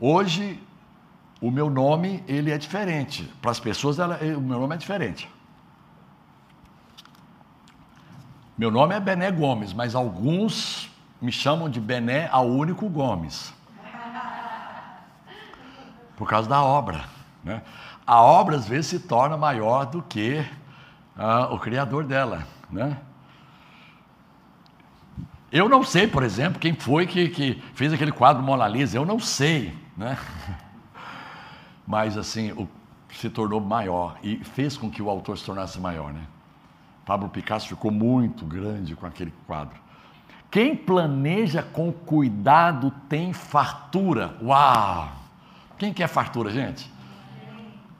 Hoje, 0.00 0.58
o 1.38 1.50
meu 1.50 1.68
nome 1.68 2.24
ele 2.26 2.50
é 2.50 2.56
diferente. 2.56 3.30
Para 3.42 3.50
as 3.50 3.60
pessoas, 3.60 3.98
ela, 3.98 4.18
o 4.38 4.40
meu 4.40 4.58
nome 4.58 4.74
é 4.74 4.78
diferente. 4.78 5.28
Meu 8.60 8.70
nome 8.70 8.94
é 8.94 9.00
Bené 9.00 9.30
Gomes, 9.30 9.72
mas 9.72 9.94
alguns 9.94 10.90
me 11.18 11.32
chamam 11.32 11.66
de 11.66 11.80
Bené 11.80 12.28
ao 12.30 12.46
único 12.46 12.90
Gomes. 12.90 13.54
Por 16.14 16.28
causa 16.28 16.46
da 16.46 16.62
obra. 16.62 17.06
Né? 17.42 17.62
A 18.06 18.20
obra 18.20 18.56
às 18.56 18.68
vezes 18.68 18.88
se 18.88 18.98
torna 19.00 19.34
maior 19.34 19.86
do 19.86 20.02
que 20.02 20.44
ah, 21.16 21.48
o 21.50 21.58
criador 21.58 22.04
dela. 22.04 22.46
Né? 22.70 22.98
Eu 25.50 25.66
não 25.66 25.82
sei, 25.82 26.06
por 26.06 26.22
exemplo, 26.22 26.60
quem 26.60 26.74
foi 26.74 27.06
que, 27.06 27.30
que 27.30 27.62
fez 27.74 27.94
aquele 27.94 28.12
quadro 28.12 28.42
Mona 28.42 28.68
Lisa. 28.68 28.98
Eu 28.98 29.06
não 29.06 29.18
sei 29.18 29.74
né? 29.96 30.18
Mas 31.88 32.14
assim, 32.18 32.52
o, 32.52 32.68
se 33.10 33.30
tornou 33.30 33.58
maior 33.58 34.18
e 34.22 34.36
fez 34.44 34.76
com 34.76 34.90
que 34.90 35.00
o 35.00 35.08
autor 35.08 35.38
se 35.38 35.46
tornasse 35.46 35.80
maior, 35.80 36.12
né? 36.12 36.26
Pablo 37.10 37.28
Picasso 37.28 37.66
ficou 37.66 37.90
muito 37.90 38.44
grande 38.44 38.94
com 38.94 39.04
aquele 39.04 39.34
quadro. 39.44 39.76
Quem 40.48 40.76
planeja 40.76 41.60
com 41.60 41.90
cuidado 41.92 42.92
tem 43.08 43.32
fartura. 43.32 44.36
Uau! 44.40 45.08
Quem 45.76 45.92
quer 45.92 46.06
fartura, 46.06 46.50
gente? 46.50 46.88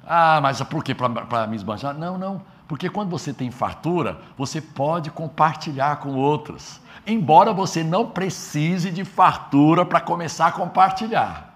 Ah, 0.06 0.38
mas 0.40 0.62
por 0.62 0.84
quê? 0.84 0.94
Para 0.94 1.44
me 1.48 1.56
esbanjar? 1.56 1.92
Não, 1.92 2.16
não. 2.16 2.40
Porque 2.68 2.88
quando 2.88 3.10
você 3.10 3.32
tem 3.32 3.50
fartura, 3.50 4.20
você 4.38 4.60
pode 4.60 5.10
compartilhar 5.10 5.96
com 5.96 6.10
outros. 6.10 6.80
Embora 7.04 7.52
você 7.52 7.82
não 7.82 8.06
precise 8.06 8.92
de 8.92 9.04
fartura 9.04 9.84
para 9.84 10.00
começar 10.00 10.46
a 10.46 10.52
compartilhar. 10.52 11.52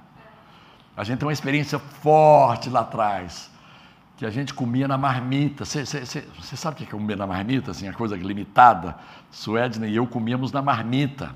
A 0.96 1.04
gente 1.04 1.20
tem 1.20 1.28
uma 1.28 1.32
experiência 1.32 1.78
forte 1.78 2.68
lá 2.68 2.80
atrás, 2.80 3.48
que 4.16 4.24
a 4.24 4.30
gente 4.30 4.54
comia 4.54 4.86
na 4.86 4.96
marmita. 4.96 5.64
Você 5.64 6.56
sabe 6.56 6.74
o 6.74 6.78
que 6.78 6.84
é 6.84 6.86
comer 6.86 7.16
na 7.16 7.26
marmita? 7.26 7.72
Assim, 7.72 7.88
a 7.88 7.92
coisa 7.92 8.16
limitada. 8.16 8.96
Suedna 9.30 9.86
e 9.86 9.96
eu 9.96 10.06
comíamos 10.06 10.52
na 10.52 10.62
marmita. 10.62 11.34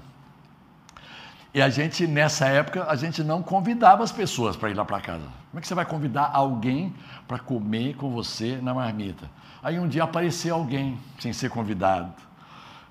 E 1.52 1.62
a 1.62 1.68
gente, 1.68 2.06
nessa 2.06 2.46
época, 2.46 2.86
a 2.88 2.94
gente 2.94 3.24
não 3.24 3.42
convidava 3.42 4.04
as 4.04 4.12
pessoas 4.12 4.54
para 4.54 4.70
ir 4.70 4.74
lá 4.74 4.84
para 4.84 5.00
casa. 5.00 5.24
Como 5.50 5.58
é 5.58 5.60
que 5.60 5.66
você 5.66 5.74
vai 5.74 5.86
convidar 5.86 6.30
alguém 6.32 6.94
para 7.26 7.38
comer 7.38 7.96
com 7.96 8.10
você 8.10 8.58
na 8.62 8.74
marmita? 8.74 9.28
Aí 9.62 9.78
um 9.80 9.88
dia 9.88 10.04
apareceu 10.04 10.54
alguém 10.54 10.98
sem 11.18 11.32
ser 11.32 11.50
convidado. 11.50 12.12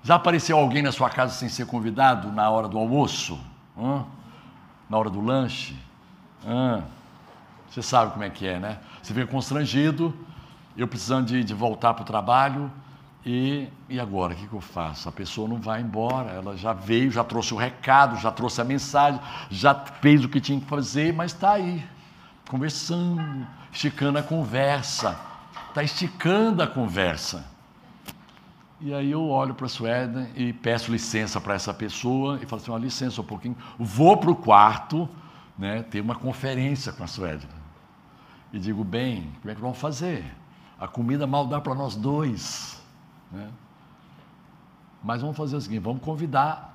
Já 0.02 0.16
apareceu 0.16 0.58
alguém 0.58 0.82
na 0.82 0.92
sua 0.92 1.08
casa 1.08 1.32
sem 1.34 1.48
ser 1.48 1.66
convidado 1.66 2.30
na 2.30 2.50
hora 2.50 2.68
do 2.68 2.76
almoço? 2.76 3.40
Na 3.76 4.98
hora 4.98 5.08
do 5.08 5.20
lanche? 5.20 5.76
Você 7.70 7.80
sabe 7.80 8.12
como 8.12 8.24
é 8.24 8.30
que 8.30 8.46
é, 8.46 8.58
né? 8.58 8.78
Você 9.02 9.14
fica 9.14 9.26
constrangido, 9.26 10.14
eu 10.76 10.86
precisando 10.86 11.26
de, 11.26 11.42
de 11.42 11.54
voltar 11.54 11.94
para 11.94 12.02
o 12.02 12.06
trabalho, 12.06 12.70
e, 13.26 13.68
e 13.88 14.00
agora, 14.00 14.32
o 14.32 14.36
que, 14.36 14.46
que 14.46 14.54
eu 14.54 14.60
faço? 14.60 15.08
A 15.08 15.12
pessoa 15.12 15.48
não 15.48 15.58
vai 15.58 15.80
embora, 15.80 16.30
ela 16.30 16.56
já 16.56 16.72
veio, 16.72 17.10
já 17.10 17.24
trouxe 17.24 17.52
o 17.52 17.56
recado, 17.56 18.16
já 18.16 18.30
trouxe 18.30 18.60
a 18.60 18.64
mensagem, 18.64 19.20
já 19.50 19.74
fez 19.74 20.24
o 20.24 20.28
que 20.28 20.40
tinha 20.40 20.58
que 20.58 20.66
fazer, 20.66 21.12
mas 21.12 21.32
está 21.32 21.52
aí, 21.52 21.84
conversando, 22.48 23.46
esticando 23.72 24.18
a 24.18 24.22
conversa, 24.22 25.18
está 25.68 25.82
esticando 25.82 26.62
a 26.62 26.66
conversa. 26.66 27.44
E 28.80 28.94
aí 28.94 29.10
eu 29.10 29.28
olho 29.28 29.54
para 29.54 29.66
a 29.66 29.68
Suéden 29.68 30.28
e 30.36 30.52
peço 30.52 30.92
licença 30.92 31.40
para 31.40 31.54
essa 31.54 31.74
pessoa 31.74 32.38
e 32.40 32.46
falo 32.46 32.62
assim, 32.62 32.70
uma 32.70 32.78
licença 32.78 33.20
um 33.20 33.24
pouquinho, 33.24 33.56
vou 33.76 34.16
para 34.16 34.30
o 34.30 34.36
quarto, 34.36 35.08
né, 35.58 35.82
ter 35.82 36.00
uma 36.00 36.14
conferência 36.14 36.92
com 36.92 37.02
a 37.02 37.06
Suédia. 37.08 37.57
E 38.52 38.58
digo, 38.58 38.82
bem, 38.82 39.32
como 39.40 39.50
é 39.50 39.54
que 39.54 39.60
vamos 39.60 39.78
fazer? 39.78 40.24
A 40.78 40.86
comida 40.88 41.26
mal 41.26 41.46
dá 41.46 41.60
para 41.60 41.74
nós 41.74 41.94
dois. 41.96 42.82
Né? 43.30 43.48
Mas 45.02 45.20
vamos 45.20 45.36
fazer 45.36 45.56
o 45.56 45.60
seguinte: 45.60 45.82
vamos 45.82 46.02
convidar, 46.02 46.74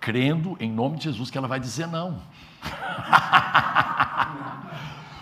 crendo 0.00 0.56
em 0.58 0.72
nome 0.72 0.96
de 0.96 1.04
Jesus, 1.04 1.30
que 1.30 1.38
ela 1.38 1.46
vai 1.48 1.60
dizer 1.60 1.86
não. 1.86 2.20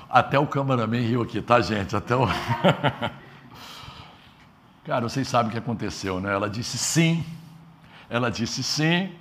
Até 0.09 0.39
o 0.39 0.47
cameraman 0.47 1.01
riu 1.01 1.21
aqui, 1.23 1.43
tá, 1.43 1.61
gente? 1.61 1.95
Até 1.95 2.17
o. 2.17 2.27
Cara, 4.85 5.03
vocês 5.03 5.27
sabem 5.27 5.49
o 5.49 5.53
que 5.53 5.59
aconteceu, 5.59 6.21
né? 6.21 6.33
Ela 6.33 6.49
disse 6.49 6.79
sim, 6.79 7.25
ela 8.09 8.31
disse 8.31 8.63
sim, 8.63 9.13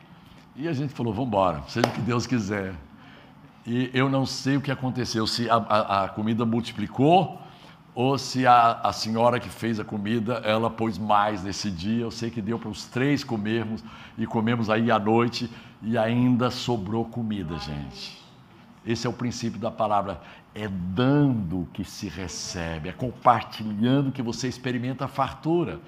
e 0.56 0.68
a 0.68 0.74
gente 0.74 0.94
falou: 0.94 1.12
vamos 1.12 1.28
embora, 1.28 1.64
seja 1.68 1.88
o 1.88 1.92
que 1.92 2.02
Deus 2.02 2.28
quiser. 2.28 2.76
E 3.66 3.90
eu 3.94 4.10
não 4.10 4.26
sei 4.26 4.58
o 4.58 4.62
que 4.62 4.72
aconteceu, 4.72 5.26
se 5.26 5.50
a, 5.50 5.56
a, 5.56 6.04
a 6.04 6.10
comida 6.10 6.46
multiplicou 6.46 7.42
ou 7.96 8.18
se 8.18 8.46
a, 8.46 8.74
a, 8.84 8.92
senhora 8.92 9.40
que 9.40 9.50
fez 9.50 9.80
a 9.80 9.84
comida, 9.86 10.36
ela 10.44 10.70
pôs 10.70 10.98
mais 10.98 11.44
nesse 11.44 11.72
dia. 11.72 12.04
Eu 12.04 12.12
sei 12.12 12.30
que 12.30 12.42
deu 12.42 12.60
para 12.60 12.70
os 12.70 12.86
três 12.86 13.24
comermos 13.24 13.84
e 14.18 14.28
comemos 14.28 14.70
aí 14.70 14.92
à 14.92 15.00
noite 15.00 15.50
e 15.82 15.98
ainda 15.98 16.52
sobrou 16.52 17.06
comida, 17.06 17.58
gente. 17.58 18.22
Esse 18.86 19.08
é 19.08 19.10
o 19.10 19.14
princípio 19.14 19.60
da 19.60 19.72
palavra. 19.72 20.22
É 20.54 20.68
dando 20.68 21.68
que 21.74 21.84
se 21.84 22.08
recebe, 22.08 22.90
é 22.90 22.92
compartilhando 22.92 24.12
que 24.12 24.22
você 24.22 24.48
experimenta 24.48 25.06
a 25.06 25.08
fartura. 25.08 25.80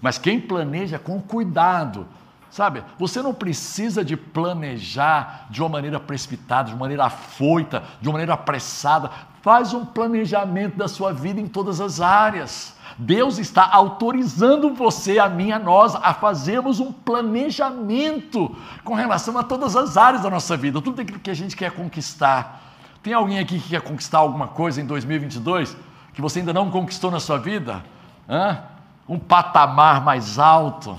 Mas 0.00 0.18
quem 0.18 0.40
planeja 0.40 0.98
com 0.98 1.20
cuidado, 1.20 2.06
Sabe, 2.50 2.82
você 2.98 3.20
não 3.20 3.34
precisa 3.34 4.04
de 4.04 4.16
planejar 4.16 5.46
de 5.50 5.60
uma 5.60 5.68
maneira 5.68 6.00
precipitada, 6.00 6.68
de 6.68 6.74
uma 6.74 6.80
maneira 6.80 7.04
afoita, 7.04 7.82
de 8.00 8.08
uma 8.08 8.14
maneira 8.14 8.34
apressada. 8.34 9.10
Faz 9.42 9.74
um 9.74 9.84
planejamento 9.84 10.76
da 10.76 10.88
sua 10.88 11.12
vida 11.12 11.40
em 11.40 11.46
todas 11.46 11.80
as 11.80 12.00
áreas. 12.00 12.74
Deus 12.98 13.38
está 13.38 13.68
autorizando 13.70 14.72
você, 14.74 15.18
a 15.18 15.28
mim, 15.28 15.52
a 15.52 15.58
nós, 15.58 15.94
a 15.94 16.14
fazermos 16.14 16.80
um 16.80 16.90
planejamento 16.90 18.56
com 18.82 18.94
relação 18.94 19.36
a 19.36 19.42
todas 19.42 19.76
as 19.76 19.96
áreas 19.96 20.22
da 20.22 20.30
nossa 20.30 20.56
vida, 20.56 20.80
tudo 20.80 21.02
aquilo 21.02 21.18
que 21.18 21.30
a 21.30 21.34
gente 21.34 21.54
quer 21.54 21.72
conquistar. 21.72 22.62
Tem 23.02 23.12
alguém 23.12 23.38
aqui 23.38 23.60
que 23.60 23.68
quer 23.68 23.82
conquistar 23.82 24.18
alguma 24.18 24.48
coisa 24.48 24.80
em 24.80 24.86
2022 24.86 25.76
que 26.16 26.22
você 26.22 26.38
ainda 26.38 26.54
não 26.54 26.70
conquistou 26.70 27.10
na 27.10 27.20
sua 27.20 27.36
vida? 27.36 27.84
Hã? 28.26 28.62
Um 29.06 29.18
patamar 29.18 30.02
mais 30.02 30.38
alto, 30.38 30.96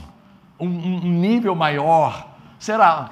um, 0.60 0.68
um 0.68 1.00
nível 1.02 1.56
maior. 1.56 2.28
Será? 2.60 3.12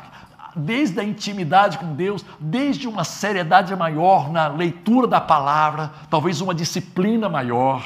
desde 0.55 0.99
a 1.01 1.03
intimidade 1.03 1.77
com 1.77 1.93
Deus, 1.93 2.25
desde 2.39 2.87
uma 2.87 3.03
seriedade 3.03 3.75
maior 3.75 4.31
na 4.31 4.47
leitura 4.47 5.05
da 5.05 5.19
palavra, 5.19 5.91
talvez 6.09 6.39
uma 6.39 6.55
disciplina 6.55 7.27
maior, 7.27 7.83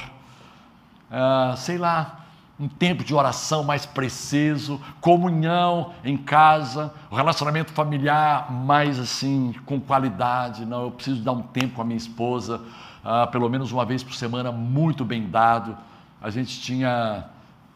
uh, 1.10 1.58
sei 1.58 1.80
lá, 1.80 2.20
um 2.60 2.68
tempo 2.68 3.06
de 3.06 3.16
oração 3.16 3.64
mais 3.64 3.86
preciso, 3.86 4.82
comunhão 5.00 5.94
em 6.04 6.18
casa, 6.18 6.94
o 7.10 7.16
relacionamento 7.16 7.72
familiar 7.72 8.52
mais 8.52 9.00
assim, 9.00 9.56
com 9.66 9.80
qualidade. 9.80 10.66
Não, 10.66 10.84
eu 10.84 10.92
preciso 10.92 11.22
dar 11.22 11.32
um 11.32 11.42
tempo 11.42 11.76
com 11.76 11.82
a 11.82 11.86
minha 11.86 11.98
esposa, 11.98 12.62
uh, 13.04 13.32
pelo 13.32 13.50
menos 13.50 13.72
uma 13.72 13.86
vez 13.86 14.04
por 14.04 14.14
semana, 14.14 14.52
muito 14.52 15.06
bem 15.06 15.28
dado. 15.30 15.78
A 16.22 16.30
gente 16.30 16.60
tinha, 16.60 17.24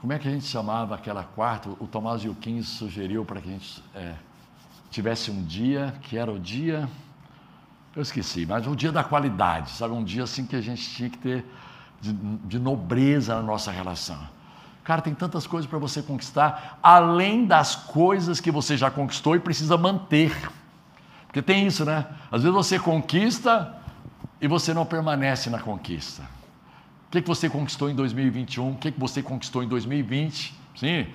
como 0.03 0.11
é 0.11 0.19
que 0.19 0.27
a 0.27 0.31
gente 0.31 0.43
chamava 0.43 0.95
aquela 0.95 1.23
quarta? 1.23 1.69
O 1.79 1.87
Tomás 1.87 2.19
Gilquim 2.19 2.61
sugeriu 2.61 3.23
para 3.23 3.39
que 3.39 3.47
a 3.47 3.51
gente. 3.53 3.81
É, 3.95 4.15
tivesse 4.91 5.31
um 5.31 5.41
dia 5.41 5.93
que 6.01 6.17
era 6.17 6.29
o 6.29 6.37
dia, 6.37 6.89
eu 7.95 8.01
esqueci, 8.01 8.45
mas 8.45 8.67
um 8.67 8.75
dia 8.75 8.91
da 8.91 9.01
qualidade, 9.01 9.71
sabe? 9.71 9.93
Um 9.93 10.03
dia 10.03 10.25
assim 10.25 10.45
que 10.45 10.57
a 10.57 10.61
gente 10.61 10.87
tinha 10.89 11.09
que 11.09 11.17
ter 11.17 11.45
de, 12.01 12.11
de 12.11 12.59
nobreza 12.59 13.33
na 13.33 13.41
nossa 13.41 13.71
relação. 13.71 14.19
Cara, 14.83 15.01
tem 15.01 15.15
tantas 15.15 15.47
coisas 15.47 15.69
para 15.69 15.79
você 15.79 16.01
conquistar, 16.01 16.79
além 16.83 17.45
das 17.45 17.73
coisas 17.73 18.41
que 18.41 18.51
você 18.51 18.75
já 18.75 18.91
conquistou 18.91 19.37
e 19.37 19.39
precisa 19.39 19.77
manter. 19.77 20.35
Porque 21.27 21.41
tem 21.41 21.65
isso, 21.65 21.85
né? 21.85 22.05
Às 22.29 22.43
vezes 22.43 22.53
você 22.53 22.77
conquista 22.77 23.73
e 24.41 24.49
você 24.49 24.73
não 24.73 24.85
permanece 24.85 25.49
na 25.49 25.59
conquista. 25.59 26.23
Que, 27.13 27.21
que 27.21 27.27
você 27.27 27.47
conquistou 27.47 27.91
em 27.91 27.93
2021? 27.93 28.71
O 28.71 28.75
que, 28.75 28.91
que 28.91 28.99
você 28.99 29.21
conquistou 29.21 29.61
em 29.61 29.67
2020? 29.67 30.51
Sim, 30.75 31.05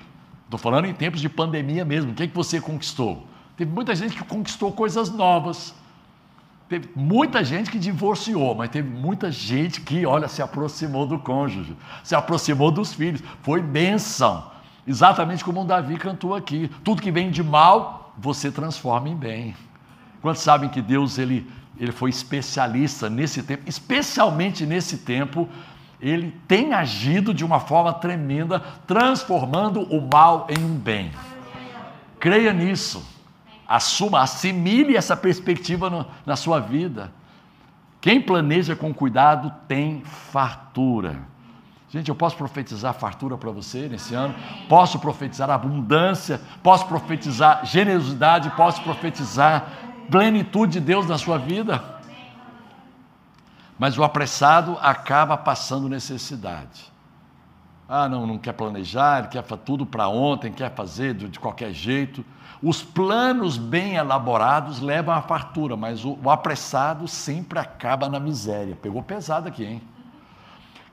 estou 0.45 0.57
falando 0.57 0.85
em 0.85 0.95
tempos 0.95 1.21
de 1.21 1.29
pandemia 1.29 1.85
mesmo. 1.85 2.13
O 2.13 2.15
que, 2.15 2.29
que 2.29 2.35
você 2.37 2.61
conquistou? 2.61 3.27
Teve 3.57 3.73
muita 3.73 3.97
gente 3.97 4.15
que 4.15 4.23
conquistou 4.23 4.71
coisas 4.71 5.11
novas. 5.11 5.75
Teve 6.69 6.89
muita 6.95 7.43
gente 7.43 7.69
que 7.69 7.81
divorciou, 7.81 8.55
mas 8.55 8.71
teve 8.71 8.89
muita 8.89 9.33
gente 9.33 9.81
que, 9.81 10.07
olha, 10.07 10.29
se 10.29 10.41
aproximou 10.41 11.05
do 11.05 11.19
cônjuge, 11.19 11.77
se 12.05 12.15
aproximou 12.15 12.71
dos 12.71 12.93
filhos. 12.93 13.21
Foi 13.43 13.61
bênção. 13.61 14.49
Exatamente 14.87 15.43
como 15.43 15.63
o 15.63 15.65
Davi 15.65 15.97
cantou 15.97 16.33
aqui. 16.33 16.71
Tudo 16.85 17.03
que 17.03 17.11
vem 17.11 17.29
de 17.29 17.43
mal, 17.43 18.15
você 18.17 18.53
transforma 18.53 19.09
em 19.09 19.17
bem. 19.17 19.57
Quantos 20.23 20.43
sabem 20.43 20.69
que 20.69 20.81
Deus 20.81 21.19
ele, 21.19 21.45
ele 21.77 21.91
foi 21.91 22.11
especialista 22.11 23.11
nesse 23.11 23.43
tempo, 23.43 23.65
especialmente 23.67 24.65
nesse 24.65 24.99
tempo, 24.99 25.49
ele 26.01 26.31
tem 26.47 26.73
agido 26.73 27.35
de 27.35 27.45
uma 27.45 27.61
forma 27.61 27.93
tremenda, 27.93 28.61
transformando 28.87 29.83
o 29.83 30.01
mal 30.01 30.47
em 30.49 30.65
um 30.65 30.77
bem. 30.77 31.11
Creia 32.21 32.53
nisso. 32.53 33.05
Assuma, 33.67 34.21
assimile 34.21 34.97
essa 34.97 35.17
perspectiva 35.17 35.91
no, 35.91 36.07
na 36.25 36.37
sua 36.37 36.61
vida. 36.61 37.13
Quem 38.01 38.21
planeja 38.21 38.77
com 38.77 38.95
cuidado 38.95 39.53
tem 39.67 40.03
fartura. 40.05 41.19
Gente, 41.91 42.09
eu 42.09 42.15
posso 42.15 42.37
profetizar 42.37 42.95
fartura 42.95 43.37
para 43.37 43.51
você 43.51 43.89
nesse 43.89 44.15
ano? 44.15 44.35
Posso 44.69 44.99
profetizar 44.99 45.51
abundância, 45.51 46.41
posso 46.63 46.87
profetizar 46.87 47.65
generosidade, 47.65 48.51
posso 48.51 48.83
profetizar 48.83 49.73
plenitude 50.11 50.75
de 50.75 50.81
Deus 50.81 51.07
na 51.07 51.19
sua 51.19 51.39
vida. 51.39 51.98
Mas 53.79 53.97
o 53.97 54.03
apressado 54.03 54.77
acaba 54.81 55.37
passando 55.37 55.89
necessidade. 55.89 56.93
Ah, 57.89 58.09
não, 58.09 58.27
não 58.27 58.37
quer 58.37 58.53
planejar, 58.53 59.31
quer 59.31 59.43
tudo 59.65 59.87
para 59.87 60.09
ontem, 60.09 60.53
quer 60.53 60.75
fazer 60.75 61.15
de 61.15 61.39
qualquer 61.39 61.73
jeito. 61.73 62.25
Os 62.63 62.83
planos 62.83 63.57
bem 63.57 63.95
elaborados 63.95 64.81
levam 64.81 65.15
à 65.15 65.23
fartura, 65.23 65.77
mas 65.77 66.05
o, 66.05 66.19
o 66.23 66.29
apressado 66.29 67.07
sempre 67.09 67.59
acaba 67.59 68.09
na 68.09 68.21
miséria. 68.21 68.77
Pegou 68.77 69.03
pesado 69.03 69.49
aqui, 69.49 69.65
hein? 69.65 69.83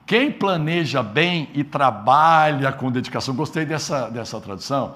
Quem 0.06 0.30
planeja 0.30 1.02
bem 1.02 1.50
e 1.52 1.64
trabalha 1.64 2.72
com 2.72 2.92
dedicação, 2.92 3.34
gostei 3.34 3.66
dessa, 3.66 4.08
dessa 4.08 4.40
tradução, 4.40 4.94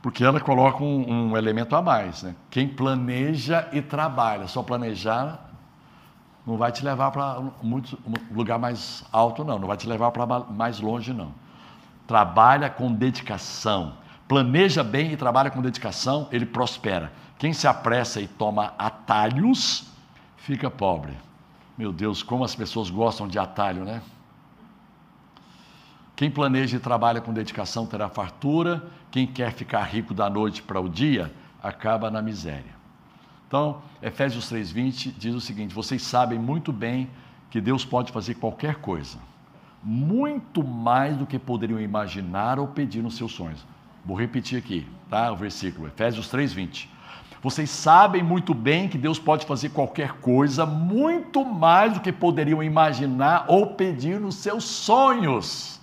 porque 0.00 0.22
ela 0.22 0.40
coloca 0.40 0.84
um, 0.84 1.32
um 1.32 1.36
elemento 1.36 1.74
a 1.74 1.82
mais. 1.82 2.22
Né? 2.22 2.36
Quem 2.48 2.68
planeja 2.68 3.68
e 3.72 3.82
trabalha, 3.82 4.46
só 4.46 4.62
planejar 4.62 5.51
não 6.46 6.56
vai 6.56 6.72
te 6.72 6.84
levar 6.84 7.10
para 7.10 7.40
um 7.40 7.82
lugar 8.30 8.58
mais 8.58 9.04
alto, 9.12 9.44
não, 9.44 9.58
não 9.58 9.68
vai 9.68 9.76
te 9.76 9.86
levar 9.86 10.10
para 10.10 10.26
mais 10.26 10.80
longe, 10.80 11.12
não. 11.12 11.32
Trabalha 12.06 12.68
com 12.68 12.92
dedicação 12.92 13.94
planeja 14.32 14.82
bem 14.82 15.12
e 15.12 15.16
trabalha 15.16 15.50
com 15.50 15.60
dedicação, 15.60 16.26
ele 16.32 16.46
prospera. 16.46 17.12
Quem 17.38 17.52
se 17.52 17.66
apressa 17.66 18.18
e 18.18 18.26
toma 18.26 18.72
atalhos, 18.78 19.84
fica 20.38 20.70
pobre. 20.70 21.12
Meu 21.76 21.92
Deus, 21.92 22.22
como 22.22 22.42
as 22.42 22.54
pessoas 22.54 22.88
gostam 22.88 23.28
de 23.28 23.38
atalho, 23.38 23.84
né? 23.84 24.00
Quem 26.16 26.30
planeja 26.30 26.78
e 26.78 26.80
trabalha 26.80 27.20
com 27.20 27.30
dedicação 27.30 27.84
terá 27.84 28.08
fartura, 28.08 28.82
quem 29.10 29.26
quer 29.26 29.52
ficar 29.52 29.82
rico 29.82 30.14
da 30.14 30.30
noite 30.30 30.62
para 30.62 30.80
o 30.80 30.88
dia, 30.88 31.30
acaba 31.62 32.10
na 32.10 32.22
miséria. 32.22 32.81
Então, 33.52 33.82
Efésios 34.00 34.50
3,20 34.50 35.12
diz 35.18 35.34
o 35.34 35.40
seguinte: 35.40 35.74
vocês 35.74 36.00
sabem 36.00 36.38
muito 36.38 36.72
bem 36.72 37.10
que 37.50 37.60
Deus 37.60 37.84
pode 37.84 38.10
fazer 38.10 38.36
qualquer 38.36 38.76
coisa, 38.76 39.18
muito 39.82 40.64
mais 40.64 41.18
do 41.18 41.26
que 41.26 41.38
poderiam 41.38 41.78
imaginar 41.78 42.58
ou 42.58 42.68
pedir 42.68 43.02
nos 43.02 43.14
seus 43.14 43.32
sonhos. 43.32 43.62
Vou 44.06 44.18
repetir 44.18 44.56
aqui, 44.56 44.86
tá? 45.10 45.30
O 45.30 45.36
versículo, 45.36 45.86
Efésios 45.86 46.30
3:20. 46.30 46.88
Vocês 47.42 47.68
sabem 47.68 48.22
muito 48.22 48.54
bem 48.54 48.88
que 48.88 48.96
Deus 48.96 49.18
pode 49.18 49.44
fazer 49.44 49.68
qualquer 49.68 50.12
coisa, 50.12 50.64
muito 50.64 51.44
mais 51.44 51.92
do 51.92 52.00
que 52.00 52.10
poderiam 52.10 52.62
imaginar 52.62 53.44
ou 53.48 53.74
pedir 53.74 54.18
nos 54.18 54.36
seus 54.36 54.64
sonhos. 54.64 55.78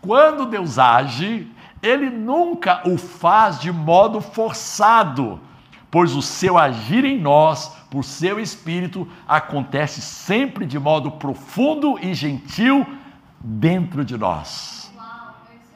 Quando 0.00 0.46
Deus 0.46 0.78
age, 0.78 1.50
ele 1.82 2.08
nunca 2.08 2.88
o 2.88 2.96
faz 2.96 3.58
de 3.58 3.72
modo 3.72 4.20
forçado, 4.20 5.40
pois 5.96 6.14
o 6.14 6.20
seu 6.20 6.58
agir 6.58 7.06
em 7.06 7.18
nós, 7.18 7.74
por 7.90 8.04
seu 8.04 8.38
espírito, 8.38 9.08
acontece 9.26 10.02
sempre 10.02 10.66
de 10.66 10.78
modo 10.78 11.12
profundo 11.12 11.98
e 12.02 12.12
gentil 12.12 12.86
dentro 13.40 14.04
de 14.04 14.14
nós. 14.18 14.92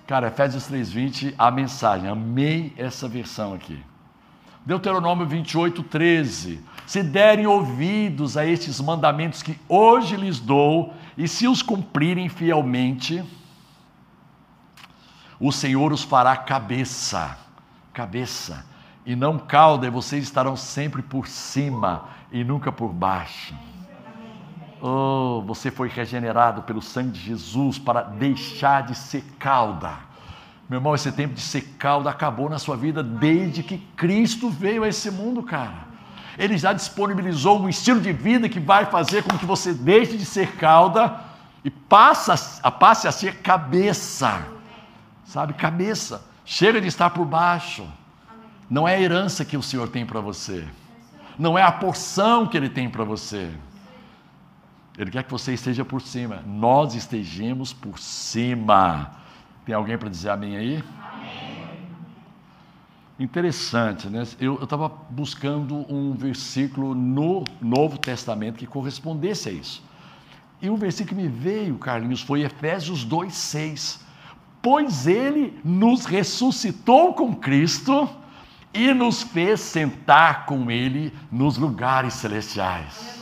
Cara, 0.06 0.26
Efésios 0.26 0.70
3,20, 0.70 1.34
a 1.38 1.50
mensagem. 1.50 2.06
Amei 2.06 2.74
essa 2.76 3.08
versão 3.08 3.54
aqui. 3.54 3.82
Deuteronômio 4.66 5.26
28, 5.26 5.82
13. 5.84 6.60
Se 6.86 7.02
derem 7.02 7.46
ouvidos 7.46 8.36
a 8.36 8.44
estes 8.44 8.78
mandamentos 8.78 9.42
que 9.42 9.58
hoje 9.66 10.16
lhes 10.16 10.38
dou, 10.38 10.92
e 11.16 11.26
se 11.26 11.48
os 11.48 11.62
cumprirem 11.62 12.28
fielmente, 12.28 13.24
o 15.40 15.50
Senhor 15.50 15.90
os 15.94 16.02
fará 16.02 16.36
cabeça, 16.36 17.38
cabeça, 17.94 18.68
e 19.04 19.16
não 19.16 19.38
cauda, 19.38 19.86
e 19.86 19.90
vocês 19.90 20.22
estarão 20.22 20.56
sempre 20.56 21.02
por 21.02 21.26
cima 21.26 22.04
e 22.30 22.44
nunca 22.44 22.70
por 22.70 22.92
baixo. 22.92 23.54
Oh, 24.82 25.42
você 25.46 25.70
foi 25.70 25.88
regenerado 25.88 26.62
pelo 26.62 26.80
sangue 26.80 27.10
de 27.10 27.20
Jesus 27.20 27.78
para 27.78 28.02
deixar 28.02 28.82
de 28.82 28.94
ser 28.94 29.22
cauda. 29.38 29.92
Meu 30.68 30.78
irmão, 30.78 30.94
esse 30.94 31.10
tempo 31.12 31.34
de 31.34 31.40
ser 31.40 31.62
cauda 31.78 32.08
acabou 32.08 32.48
na 32.48 32.58
sua 32.58 32.76
vida 32.76 33.02
desde 33.02 33.62
que 33.62 33.78
Cristo 33.96 34.48
veio 34.48 34.84
a 34.84 34.88
esse 34.88 35.10
mundo, 35.10 35.42
cara. 35.42 35.90
Ele 36.38 36.56
já 36.56 36.72
disponibilizou 36.72 37.60
um 37.60 37.68
estilo 37.68 38.00
de 38.00 38.12
vida 38.12 38.48
que 38.48 38.60
vai 38.60 38.86
fazer 38.86 39.22
com 39.22 39.36
que 39.36 39.44
você 39.44 39.74
deixe 39.74 40.16
de 40.16 40.24
ser 40.24 40.56
cauda 40.56 41.20
e 41.64 41.70
passe 41.70 42.60
a, 42.62 42.70
passe 42.70 43.06
a 43.06 43.12
ser 43.12 43.38
cabeça. 43.38 44.46
Sabe, 45.24 45.52
cabeça. 45.54 46.24
Chega 46.44 46.80
de 46.80 46.86
estar 46.86 47.10
por 47.10 47.26
baixo. 47.26 47.86
Não 48.70 48.86
é 48.86 48.94
a 48.94 49.00
herança 49.00 49.44
que 49.44 49.56
o 49.56 49.62
Senhor 49.62 49.88
tem 49.88 50.06
para 50.06 50.20
você. 50.20 50.64
Não 51.36 51.58
é 51.58 51.62
a 51.62 51.72
porção 51.72 52.46
que 52.46 52.56
Ele 52.56 52.68
tem 52.68 52.88
para 52.88 53.02
você. 53.02 53.50
Ele 54.96 55.10
quer 55.10 55.24
que 55.24 55.30
você 55.30 55.52
esteja 55.52 55.84
por 55.84 56.00
cima. 56.00 56.44
Nós 56.46 56.94
estejamos 56.94 57.72
por 57.72 57.98
cima. 57.98 59.10
Tem 59.64 59.74
alguém 59.74 59.98
para 59.98 60.08
dizer 60.08 60.30
amém 60.30 60.56
aí? 60.56 60.84
Amém. 61.12 61.60
Interessante, 63.18 64.08
né? 64.08 64.22
Eu 64.38 64.62
estava 64.62 64.88
buscando 64.88 65.84
um 65.92 66.14
versículo 66.14 66.94
no 66.94 67.44
Novo 67.60 67.98
Testamento 67.98 68.58
que 68.58 68.66
correspondesse 68.66 69.48
a 69.48 69.52
isso. 69.52 69.82
E 70.62 70.70
o 70.70 70.76
versículo 70.76 71.16
que 71.16 71.22
me 71.22 71.28
veio, 71.28 71.76
Carlinhos, 71.76 72.20
foi 72.20 72.42
Efésios 72.42 73.04
2,6. 73.04 74.00
Pois 74.62 75.06
ele 75.06 75.58
nos 75.64 76.04
ressuscitou 76.04 77.14
com 77.14 77.34
Cristo 77.34 78.08
e 78.72 78.94
nos 78.94 79.22
fez 79.22 79.60
sentar 79.60 80.46
com 80.46 80.70
ele 80.70 81.12
nos 81.30 81.56
lugares 81.56 82.14
celestiais. 82.14 83.20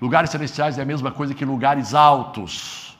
Lugares 0.00 0.30
celestiais 0.30 0.78
é 0.78 0.82
a 0.82 0.86
mesma 0.86 1.10
coisa 1.10 1.34
que 1.34 1.44
lugares 1.44 1.94
altos, 1.94 2.96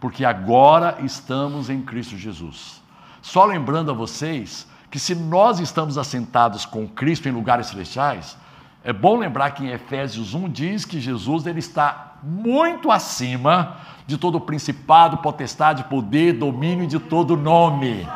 porque 0.00 0.24
agora 0.24 0.98
estamos 1.02 1.70
em 1.70 1.82
Cristo 1.82 2.16
Jesus. 2.16 2.82
Só 3.22 3.44
lembrando 3.44 3.90
a 3.90 3.94
vocês 3.94 4.66
que 4.90 4.98
se 4.98 5.14
nós 5.14 5.58
estamos 5.58 5.98
assentados 5.98 6.64
com 6.64 6.86
Cristo 6.86 7.28
em 7.28 7.32
lugares 7.32 7.66
celestiais, 7.68 8.36
é 8.84 8.92
bom 8.92 9.18
lembrar 9.18 9.50
que 9.50 9.64
em 9.64 9.70
Efésios 9.70 10.32
1 10.32 10.48
diz 10.48 10.84
que 10.84 11.00
Jesus 11.00 11.46
ele 11.46 11.58
está 11.58 12.14
muito 12.22 12.90
acima 12.90 13.78
de 14.06 14.16
todo 14.16 14.40
principado, 14.40 15.18
potestade, 15.18 15.84
poder, 15.84 16.34
domínio 16.34 16.84
e 16.84 16.86
de 16.86 17.00
todo 17.00 17.36
nome. 17.36 18.06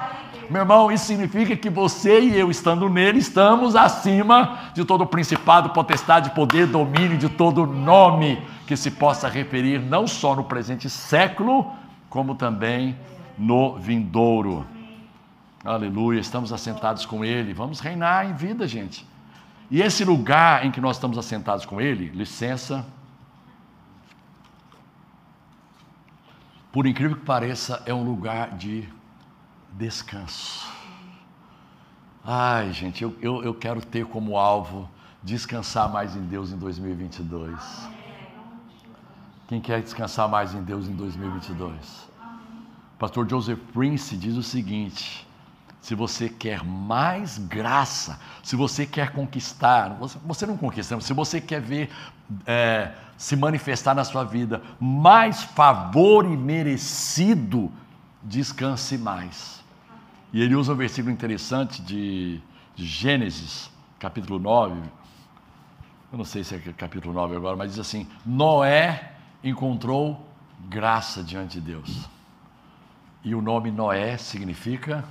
Meu 0.50 0.62
irmão, 0.62 0.90
isso 0.90 1.04
significa 1.04 1.56
que 1.56 1.70
você 1.70 2.22
e 2.22 2.36
eu, 2.36 2.50
estando 2.50 2.88
nele, 2.88 3.20
estamos 3.20 3.76
acima 3.76 4.72
de 4.74 4.84
todo 4.84 5.06
principado, 5.06 5.70
potestade, 5.70 6.30
poder, 6.30 6.66
domínio, 6.66 7.16
de 7.16 7.28
todo 7.28 7.64
nome 7.64 8.42
que 8.66 8.76
se 8.76 8.90
possa 8.90 9.28
referir 9.28 9.78
não 9.78 10.08
só 10.08 10.34
no 10.34 10.42
presente 10.42 10.90
século, 10.90 11.72
como 12.08 12.34
também 12.34 12.98
no 13.38 13.78
vindouro. 13.78 14.66
Aleluia, 15.64 16.18
estamos 16.18 16.52
assentados 16.52 17.06
com 17.06 17.24
Ele, 17.24 17.54
vamos 17.54 17.78
reinar 17.78 18.28
em 18.28 18.34
vida, 18.34 18.66
gente. 18.66 19.06
E 19.70 19.80
esse 19.80 20.04
lugar 20.04 20.66
em 20.66 20.72
que 20.72 20.80
nós 20.80 20.96
estamos 20.96 21.16
assentados 21.16 21.64
com 21.64 21.80
Ele, 21.80 22.08
licença, 22.08 22.84
por 26.72 26.88
incrível 26.88 27.16
que 27.16 27.24
pareça, 27.24 27.80
é 27.86 27.94
um 27.94 28.02
lugar 28.02 28.56
de 28.56 28.88
descanso. 29.72 30.68
Ai, 32.24 32.72
gente, 32.72 33.02
eu, 33.02 33.16
eu, 33.20 33.42
eu 33.42 33.54
quero 33.54 33.80
ter 33.80 34.04
como 34.06 34.36
alvo 34.36 34.88
descansar 35.22 35.90
mais 35.90 36.16
em 36.16 36.22
Deus 36.22 36.52
em 36.52 36.56
2022. 36.56 37.54
Quem 39.48 39.60
quer 39.60 39.82
descansar 39.82 40.28
mais 40.28 40.54
em 40.54 40.62
Deus 40.62 40.86
em 40.86 40.92
2022? 40.92 42.08
Pastor 42.98 43.28
Joseph 43.28 43.58
Prince 43.72 44.16
diz 44.16 44.36
o 44.36 44.42
seguinte: 44.42 45.26
se 45.80 45.94
você 45.94 46.28
quer 46.28 46.62
mais 46.62 47.38
graça, 47.38 48.20
se 48.42 48.54
você 48.54 48.86
quer 48.86 49.12
conquistar, 49.12 49.96
você 50.24 50.46
não 50.46 50.56
conquista, 50.56 51.00
se 51.00 51.12
você 51.12 51.40
quer 51.40 51.60
ver 51.60 51.90
é, 52.46 52.92
se 53.16 53.34
manifestar 53.34 53.94
na 53.94 54.04
sua 54.04 54.22
vida 54.24 54.62
mais 54.78 55.42
favor 55.42 56.24
e 56.26 56.36
merecido, 56.36 57.72
descanse 58.22 58.98
mais. 58.98 59.59
E 60.32 60.40
ele 60.40 60.54
usa 60.54 60.72
um 60.72 60.76
versículo 60.76 61.12
interessante 61.12 61.82
de, 61.82 62.40
de 62.76 62.86
Gênesis, 62.86 63.70
capítulo 63.98 64.38
9. 64.38 64.80
Eu 66.12 66.18
não 66.18 66.24
sei 66.24 66.44
se 66.44 66.54
é 66.54 66.58
capítulo 66.72 67.12
9 67.14 67.36
agora, 67.36 67.56
mas 67.56 67.70
diz 67.70 67.80
assim: 67.80 68.06
Noé 68.24 69.14
encontrou 69.42 70.24
graça 70.68 71.22
diante 71.22 71.60
de 71.60 71.72
Deus. 71.72 72.08
E 73.24 73.34
o 73.34 73.42
nome 73.42 73.70
Noé 73.70 74.16
significa 74.16 75.04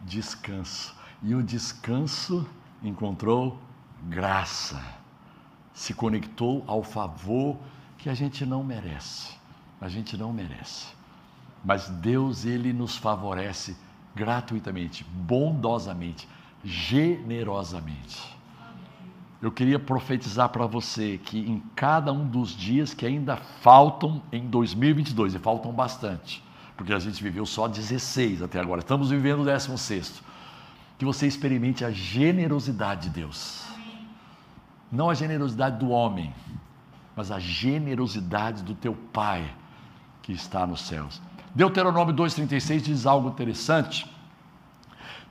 descanso. 0.00 0.94
E 1.22 1.34
o 1.34 1.42
descanso 1.42 2.46
encontrou 2.82 3.58
graça. 4.04 4.82
Se 5.72 5.92
conectou 5.92 6.64
ao 6.66 6.82
favor 6.82 7.58
que 7.98 8.08
a 8.08 8.14
gente 8.14 8.46
não 8.46 8.64
merece. 8.64 9.34
A 9.80 9.88
gente 9.88 10.16
não 10.16 10.32
merece. 10.32 10.86
Mas 11.64 11.88
Deus, 11.88 12.44
Ele 12.44 12.72
nos 12.72 12.96
favorece 12.96 13.76
gratuitamente, 14.14 15.04
bondosamente, 15.04 16.28
generosamente. 16.64 18.34
Eu 19.42 19.52
queria 19.52 19.78
profetizar 19.78 20.48
para 20.48 20.66
você 20.66 21.18
que 21.22 21.38
em 21.38 21.62
cada 21.76 22.12
um 22.12 22.26
dos 22.26 22.56
dias 22.56 22.94
que 22.94 23.04
ainda 23.04 23.36
faltam 23.36 24.22
em 24.32 24.46
2022, 24.46 25.34
e 25.34 25.38
faltam 25.38 25.72
bastante, 25.72 26.42
porque 26.76 26.92
a 26.92 26.98
gente 26.98 27.22
viveu 27.22 27.44
só 27.44 27.68
16 27.68 28.42
até 28.42 28.58
agora, 28.58 28.80
estamos 28.80 29.10
vivendo 29.10 29.42
o 29.42 29.44
16. 29.44 30.22
Que 30.96 31.04
você 31.04 31.26
experimente 31.26 31.84
a 31.84 31.90
generosidade 31.90 33.08
de 33.08 33.20
Deus. 33.20 33.66
Não 34.90 35.10
a 35.10 35.14
generosidade 35.14 35.78
do 35.78 35.90
homem, 35.90 36.32
mas 37.16 37.30
a 37.30 37.38
generosidade 37.38 38.62
do 38.62 38.74
teu 38.74 38.94
Pai 39.12 39.44
que 40.22 40.32
está 40.32 40.66
nos 40.66 40.82
céus. 40.82 41.20
Deuteronômio 41.54 42.14
2,36 42.14 42.80
diz 42.80 43.06
algo 43.06 43.28
interessante. 43.28 44.06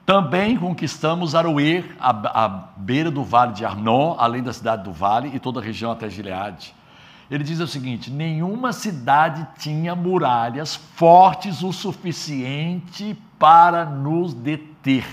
Também 0.06 0.58
conquistamos 0.58 1.36
Aroer, 1.36 1.96
a, 2.00 2.46
a 2.46 2.48
beira 2.78 3.10
do 3.10 3.24
vale 3.24 3.54
de 3.54 3.66
Arnon, 3.66 4.16
além 4.18 4.42
da 4.42 4.54
cidade 4.54 4.84
do 4.84 4.92
vale 4.92 5.32
e 5.34 5.40
toda 5.40 5.60
a 5.60 5.64
região 5.64 5.92
até 5.92 6.10
Gileade. 6.10 6.74
Ele 7.32 7.44
diz 7.44 7.60
o 7.60 7.68
seguinte: 7.68 8.12
nenhuma 8.12 8.72
cidade 8.74 9.48
tinha 9.58 9.96
muralhas 9.96 10.76
fortes 10.76 11.64
o 11.64 11.74
suficiente 11.74 13.18
para 13.40 13.86
nos 13.86 14.34
deter, 14.34 15.06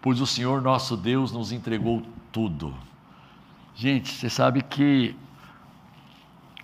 pois 0.00 0.20
o 0.20 0.26
Senhor 0.26 0.62
nosso 0.62 0.96
Deus 0.96 1.30
nos 1.32 1.52
entregou 1.52 2.02
tudo. 2.32 2.74
Gente, 3.74 4.12
você 4.12 4.30
sabe 4.30 4.62
que 4.62 5.16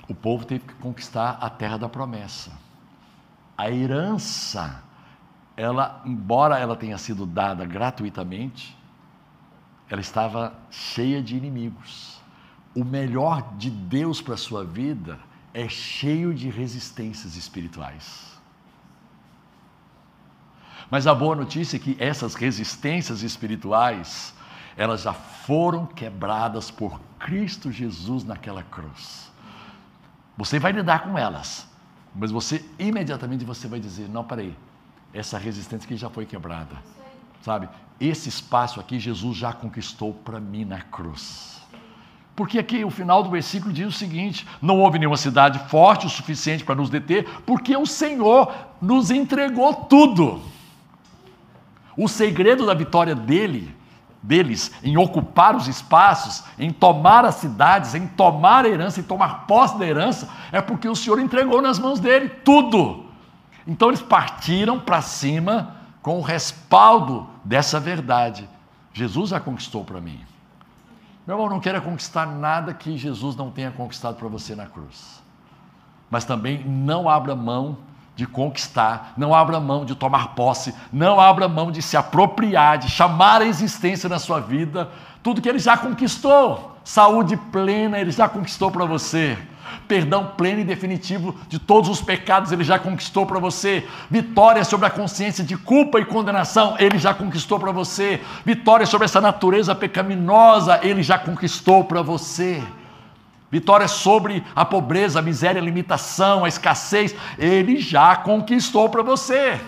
o 0.08 0.14
povo 0.14 0.44
teve 0.44 0.64
que 0.64 0.74
conquistar 0.74 1.38
a 1.40 1.50
terra 1.50 1.76
da 1.76 1.88
promessa. 1.88 2.52
A 3.58 3.70
herança, 3.70 4.82
ela, 5.56 6.00
embora 6.06 6.58
ela 6.58 6.76
tenha 6.76 6.96
sido 6.96 7.26
dada 7.26 7.66
gratuitamente, 7.66 8.74
ela 9.90 10.00
estava 10.00 10.54
cheia 10.70 11.20
de 11.20 11.36
inimigos 11.36 12.18
o 12.78 12.84
melhor 12.84 13.56
de 13.56 13.70
Deus 13.70 14.20
para 14.20 14.34
a 14.34 14.36
sua 14.36 14.64
vida 14.64 15.18
é 15.52 15.68
cheio 15.68 16.32
de 16.32 16.48
resistências 16.48 17.34
espirituais. 17.34 18.38
Mas 20.88 21.06
a 21.06 21.12
boa 21.12 21.34
notícia 21.34 21.76
é 21.76 21.80
que 21.80 21.96
essas 21.98 22.36
resistências 22.36 23.22
espirituais, 23.22 24.32
elas 24.76 25.02
já 25.02 25.12
foram 25.12 25.86
quebradas 25.86 26.70
por 26.70 27.00
Cristo 27.18 27.72
Jesus 27.72 28.22
naquela 28.22 28.62
cruz. 28.62 29.30
Você 30.36 30.60
vai 30.60 30.70
lidar 30.70 31.02
com 31.02 31.18
elas, 31.18 31.68
mas 32.14 32.30
você 32.30 32.64
imediatamente 32.78 33.44
você 33.44 33.68
vai 33.68 33.80
dizer: 33.80 34.08
"Não, 34.08 34.24
peraí. 34.24 34.54
Essa 35.12 35.38
resistência 35.38 35.86
aqui 35.86 35.96
já 35.96 36.10
foi 36.10 36.26
quebrada". 36.26 36.76
Sabe? 37.42 37.68
Esse 38.00 38.28
espaço 38.28 38.80
aqui 38.80 38.98
Jesus 38.98 39.36
já 39.36 39.52
conquistou 39.52 40.12
para 40.12 40.40
mim 40.40 40.64
na 40.64 40.80
cruz. 40.80 41.58
Porque 42.38 42.58
aqui 42.58 42.84
o 42.84 42.90
final 42.90 43.20
do 43.22 43.30
versículo 43.30 43.72
diz 43.72 43.88
o 43.88 43.92
seguinte: 43.92 44.46
não 44.62 44.78
houve 44.78 44.98
nenhuma 44.98 45.16
cidade 45.16 45.58
forte 45.68 46.06
o 46.06 46.10
suficiente 46.10 46.64
para 46.64 46.76
nos 46.76 46.88
deter, 46.88 47.28
porque 47.44 47.76
o 47.76 47.84
Senhor 47.84 48.54
nos 48.80 49.10
entregou 49.10 49.74
tudo. 49.74 50.40
O 51.96 52.06
segredo 52.06 52.64
da 52.64 52.74
vitória 52.74 53.12
dele, 53.12 53.74
deles, 54.22 54.72
em 54.82 54.96
ocupar 54.96 55.54
os 55.54 55.68
espaços, 55.68 56.44
em 56.58 56.72
tomar 56.72 57.24
as 57.24 57.36
cidades, 57.36 57.94
em 57.94 58.06
tomar 58.06 58.64
a 58.64 58.68
herança, 58.68 59.00
em 59.00 59.04
tomar 59.04 59.46
posse 59.46 59.78
da 59.78 59.86
herança, 59.86 60.28
é 60.50 60.60
porque 60.60 60.88
o 60.88 60.96
Senhor 60.96 61.20
entregou 61.20 61.62
nas 61.62 61.78
mãos 61.78 62.00
dele 62.00 62.28
tudo. 62.28 63.06
Então 63.66 63.88
eles 63.88 64.02
partiram 64.02 64.80
para 64.80 65.02
cima 65.02 65.76
com 66.02 66.18
o 66.18 66.22
respaldo 66.22 67.28
dessa 67.44 67.78
verdade. 67.78 68.48
Jesus 68.92 69.32
a 69.32 69.38
conquistou 69.38 69.84
para 69.84 70.00
mim. 70.00 70.20
Meu 71.26 71.36
irmão, 71.36 71.50
não 71.50 71.60
queira 71.60 71.80
conquistar 71.80 72.26
nada 72.26 72.72
que 72.72 72.96
Jesus 72.96 73.36
não 73.36 73.50
tenha 73.50 73.70
conquistado 73.70 74.16
para 74.16 74.28
você 74.28 74.54
na 74.54 74.66
cruz. 74.66 75.22
Mas 76.10 76.24
também 76.24 76.64
não 76.64 77.08
abra 77.08 77.36
mão 77.36 77.76
de 78.18 78.26
conquistar, 78.26 79.12
não 79.16 79.32
abra 79.32 79.60
mão 79.60 79.84
de 79.84 79.94
tomar 79.94 80.34
posse, 80.34 80.74
não 80.92 81.20
abra 81.20 81.46
mão 81.46 81.70
de 81.70 81.80
se 81.80 81.96
apropriar, 81.96 82.76
de 82.76 82.90
chamar 82.90 83.42
a 83.42 83.46
existência 83.46 84.08
na 84.08 84.18
sua 84.18 84.40
vida 84.40 84.90
tudo 85.22 85.40
que 85.40 85.48
ele 85.48 85.60
já 85.60 85.76
conquistou. 85.76 86.76
Saúde 86.82 87.36
plena, 87.36 87.98
ele 87.98 88.10
já 88.10 88.28
conquistou 88.28 88.72
para 88.72 88.84
você 88.84 89.38
perdão 89.86 90.32
pleno 90.36 90.60
e 90.60 90.64
definitivo 90.64 91.34
de 91.48 91.58
todos 91.58 91.88
os 91.88 92.00
pecados, 92.00 92.52
ele 92.52 92.62
já 92.62 92.78
conquistou 92.78 93.24
para 93.24 93.38
você. 93.38 93.86
Vitória 94.10 94.62
sobre 94.62 94.86
a 94.86 94.90
consciência 94.90 95.42
de 95.42 95.56
culpa 95.56 95.98
e 95.98 96.04
condenação, 96.04 96.76
ele 96.78 96.98
já 96.98 97.14
conquistou 97.14 97.58
para 97.58 97.72
você. 97.72 98.20
Vitória 98.44 98.86
sobre 98.86 99.06
essa 99.06 99.20
natureza 99.20 99.74
pecaminosa, 99.74 100.80
ele 100.82 101.02
já 101.02 101.18
conquistou 101.18 101.84
para 101.84 102.02
você. 102.02 102.62
Vitória 103.50 103.88
sobre 103.88 104.44
a 104.54 104.64
pobreza, 104.64 105.18
a 105.18 105.22
miséria, 105.22 105.60
a 105.60 105.64
limitação, 105.64 106.44
a 106.44 106.48
escassez, 106.48 107.14
ele 107.38 107.78
já 107.78 108.14
conquistou 108.16 108.88
para 108.90 109.02
você. 109.02 109.58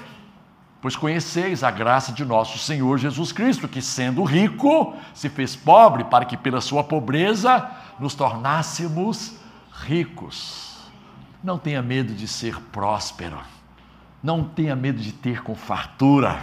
Pois 0.83 0.97
conheceis 0.97 1.63
a 1.63 1.71
graça 1.71 2.13
de 2.13 2.25
nosso 2.25 2.59
Senhor 2.59 2.99
Jesus 2.99 3.33
Cristo, 3.33 3.69
que 3.69 3.83
sendo 3.83 4.23
rico, 4.23 4.95
se 5.15 5.29
fez 5.29 5.55
pobre, 5.55 6.05
para 6.05 6.25
que 6.25 6.37
pela 6.37 6.61
sua 6.61 6.83
pobreza 6.83 7.71
nos 7.99 8.15
tornássemos 8.15 9.37
ricos. 9.85 10.79
Não 11.43 11.59
tenha 11.59 11.83
medo 11.83 12.15
de 12.15 12.29
ser 12.29 12.59
próspero. 12.73 13.39
Não 14.23 14.45
tenha 14.45 14.77
medo 14.77 15.01
de 15.01 15.13
ter 15.13 15.43
com 15.43 15.55
fartura. 15.55 16.39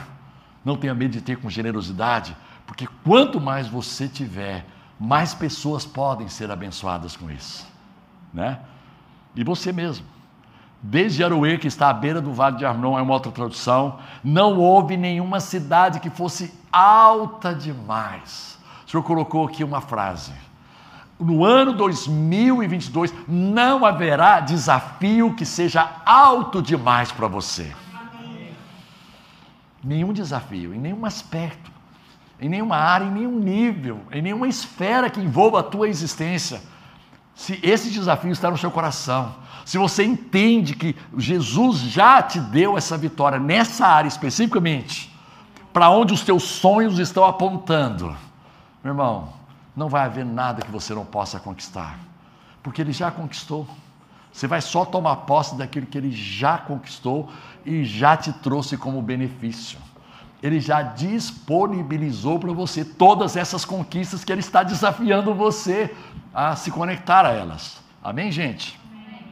Não 0.64 0.76
tenha 0.76 0.94
medo 0.94 1.12
de 1.12 1.22
ter 1.22 1.38
com 1.38 1.50
generosidade, 1.50 2.36
porque 2.66 2.88
quanto 3.04 3.40
mais 3.40 3.68
você 3.68 4.08
tiver, 4.08 4.66
mais 5.00 5.34
pessoas 5.34 5.86
podem 5.86 6.28
ser 6.28 6.50
abençoadas 6.50 7.16
com 7.16 7.30
isso, 7.30 7.68
né? 8.34 8.60
E 9.36 9.44
você 9.44 9.72
mesmo. 9.72 10.06
Desde 10.82 11.24
Aroê, 11.24 11.58
que 11.58 11.68
está 11.68 11.90
à 11.90 11.94
beira 11.94 12.22
do 12.22 12.34
Vale 12.34 12.58
de 12.58 12.66
Arnon, 12.66 12.98
é 12.98 13.02
uma 13.02 13.14
outra 13.14 13.32
tradução, 13.32 14.00
não 14.24 14.58
houve 14.58 14.96
nenhuma 14.96 15.40
cidade 15.40 16.00
que 16.00 16.10
fosse 16.10 16.54
alta 16.72 17.54
demais. 17.54 18.58
O 18.86 18.92
senhor 18.92 19.04
colocou 19.04 19.46
aqui 19.46 19.64
uma 19.64 19.82
frase. 19.82 20.32
No 21.20 21.44
ano 21.44 21.74
2022 21.74 23.12
não 23.28 23.84
haverá 23.84 24.40
desafio 24.40 25.34
que 25.34 25.46
seja 25.46 26.02
alto 26.06 26.62
demais 26.62 27.12
para 27.12 27.28
você. 27.28 27.74
Nenhum 29.84 30.14
desafio, 30.14 30.76
em 30.76 30.80
nenhum 30.80 31.06
aspecto, 31.06 31.72
em 32.40 32.50
nenhuma 32.50 32.78
área, 32.78 33.06
em 33.06 33.12
nenhum 33.12 33.40
nível, 33.40 34.02
em 34.12 34.22
nenhuma 34.22 34.48
esfera 34.48 35.10
que 35.10 35.20
envolva 35.20 35.60
a 35.60 35.64
tua 35.64 35.90
existência. 35.90 36.62
Se 37.36 37.60
esse 37.64 37.90
desafio 37.90 38.32
está 38.32 38.50
no 38.50 38.58
seu 38.58 38.72
coração, 38.72 39.36
se 39.66 39.78
você 39.78 40.04
entende 40.04 40.76
que 40.76 40.96
Jesus 41.18 41.80
já 41.80 42.22
te 42.22 42.40
deu 42.40 42.78
essa 42.78 42.98
vitória 42.98 43.40
nessa 43.40 43.86
área 43.86 44.08
especificamente, 44.08 45.14
para 45.74 45.90
onde 45.90 46.14
os 46.14 46.22
teus 46.22 46.44
sonhos 46.44 46.98
estão 47.00 47.26
apontando, 47.26 48.16
meu 48.84 48.94
irmão, 48.94 49.34
não 49.76 49.90
vai 49.90 50.06
haver 50.06 50.26
nada 50.26 50.64
que 50.64 50.72
você 50.72 50.96
não 50.96 51.06
possa 51.06 51.40
conquistar, 51.40 52.00
porque 52.64 52.82
Ele 52.82 52.92
já 52.92 53.12
conquistou. 53.12 53.68
Você 54.32 54.48
vai 54.48 54.62
só 54.62 54.86
tomar 54.86 55.16
posse 55.18 55.56
daquilo 55.56 55.86
que 55.86 55.98
Ele 55.98 56.12
já 56.12 56.58
conquistou 56.58 57.30
e 57.66 57.84
já 57.84 58.16
te 58.16 58.32
trouxe 58.34 58.78
como 58.78 59.02
benefício. 59.02 59.78
Ele 60.48 60.60
já 60.60 60.82
disponibilizou 60.82 62.40
para 62.40 62.52
você 62.54 62.84
todas 62.84 63.36
essas 63.36 63.66
conquistas 63.66 64.24
que 64.24 64.32
Ele 64.32 64.42
está 64.42 64.64
desafiando 64.64 65.34
você 65.34 65.94
a 66.34 66.56
se 66.56 66.72
conectar 66.72 67.26
a 67.26 67.32
elas. 67.32 67.82
Amém, 68.04 68.32
gente? 68.32 68.80
Amém. 68.90 69.24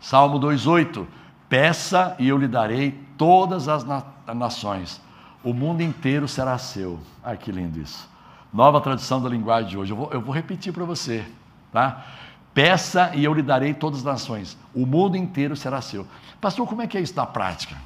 Salmo 0.00 0.38
2,8: 0.38 1.06
Peça 1.48 2.14
e 2.18 2.28
eu 2.28 2.38
lhe 2.38 2.48
darei 2.48 2.92
todas 3.18 3.68
as 3.68 3.84
na 3.84 4.02
nações, 4.34 5.00
o 5.42 5.52
mundo 5.52 5.82
inteiro 5.82 6.28
será 6.28 6.56
seu. 6.58 7.00
Ai, 7.22 7.36
que 7.36 7.50
lindo 7.50 7.80
isso. 7.80 8.08
Nova 8.52 8.80
tradução 8.80 9.20
da 9.22 9.28
linguagem 9.28 9.70
de 9.70 9.78
hoje. 9.78 9.92
Eu 9.92 9.96
vou, 9.96 10.10
eu 10.12 10.20
vou 10.20 10.34
repetir 10.34 10.72
para 10.72 10.84
você, 10.84 11.24
tá? 11.72 12.04
Peça 12.52 13.12
e 13.14 13.24
eu 13.24 13.32
lhe 13.32 13.42
darei 13.42 13.72
todas 13.74 14.00
as 14.00 14.04
nações, 14.04 14.56
o 14.74 14.84
mundo 14.84 15.16
inteiro 15.16 15.56
será 15.56 15.80
seu. 15.80 16.06
Pastor, 16.40 16.66
como 16.66 16.82
é 16.82 16.86
que 16.86 16.98
é 16.98 17.00
isso 17.00 17.14
na 17.14 17.26
prática? 17.26 17.76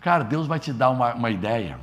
Cara, 0.00 0.24
Deus 0.24 0.46
vai 0.46 0.58
te 0.58 0.72
dar 0.72 0.90
uma, 0.90 1.14
uma 1.14 1.30
ideia, 1.30 1.78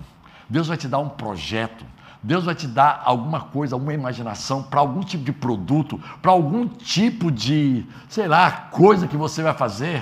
Deus 0.50 0.68
vai 0.68 0.78
te 0.78 0.88
dar 0.88 1.00
um 1.00 1.10
projeto, 1.10 1.86
Deus 2.24 2.46
vai 2.46 2.56
te 2.56 2.68
dar 2.68 3.02
alguma 3.04 3.42
coisa, 3.42 3.76
alguma 3.76 3.94
imaginação 3.94 4.64
para 4.64 4.80
algum 4.80 5.02
tipo 5.02 5.26
de 5.26 5.34
produto, 5.34 6.00
para 6.22 6.32
algum 6.32 6.68
tipo 6.68 7.30
de, 7.30 7.86
sei 8.08 8.30
lá, 8.30 8.50
coisa 8.72 9.08
que 9.08 9.18
você 9.18 9.44
vai 9.44 9.54
fazer. 9.54 10.02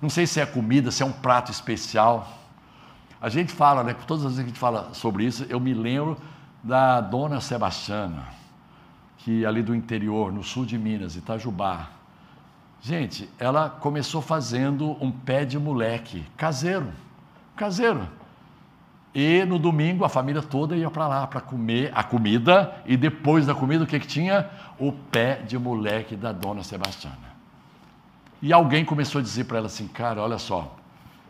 Não 0.00 0.08
sei 0.08 0.26
se 0.26 0.40
é 0.40 0.46
comida, 0.46 0.90
se 0.90 1.02
é 1.02 1.06
um 1.06 1.12
prato 1.12 1.52
especial. 1.52 2.26
A 3.20 3.28
gente 3.28 3.52
fala, 3.52 3.84
né? 3.84 3.94
Todas 4.06 4.24
as 4.24 4.32
vezes 4.32 4.44
que 4.44 4.44
a 4.44 4.48
gente 4.48 4.58
fala 4.58 4.94
sobre 4.94 5.24
isso, 5.24 5.44
eu 5.48 5.60
me 5.60 5.74
lembro 5.74 6.16
da 6.64 7.00
dona 7.00 7.40
Sebastiana, 7.40 8.24
que 9.18 9.44
é 9.44 9.46
ali 9.46 9.62
do 9.62 9.74
interior, 9.74 10.32
no 10.32 10.42
sul 10.42 10.64
de 10.64 10.78
Minas, 10.78 11.16
Itajubá. 11.16 11.90
Gente, 12.80 13.28
ela 13.38 13.68
começou 13.68 14.22
fazendo 14.22 14.96
um 15.04 15.12
pé 15.12 15.44
de 15.44 15.58
moleque 15.58 16.24
caseiro 16.36 16.88
caseiro. 17.56 18.08
E 19.14 19.44
no 19.44 19.58
domingo 19.58 20.04
a 20.04 20.08
família 20.08 20.40
toda 20.40 20.74
ia 20.74 20.90
para 20.90 21.06
lá 21.06 21.26
para 21.26 21.40
comer 21.40 21.90
a 21.94 22.02
comida 22.02 22.74
e 22.86 22.96
depois 22.96 23.46
da 23.46 23.54
comida 23.54 23.84
o 23.84 23.86
que, 23.86 24.00
que 24.00 24.06
tinha? 24.06 24.48
O 24.78 24.90
pé 24.90 25.36
de 25.36 25.58
moleque 25.58 26.16
da 26.16 26.32
dona 26.32 26.62
Sebastiana. 26.62 27.32
E 28.40 28.52
alguém 28.52 28.84
começou 28.84 29.20
a 29.20 29.22
dizer 29.22 29.44
para 29.44 29.58
ela 29.58 29.66
assim, 29.66 29.86
cara, 29.86 30.20
olha 30.20 30.38
só, 30.38 30.76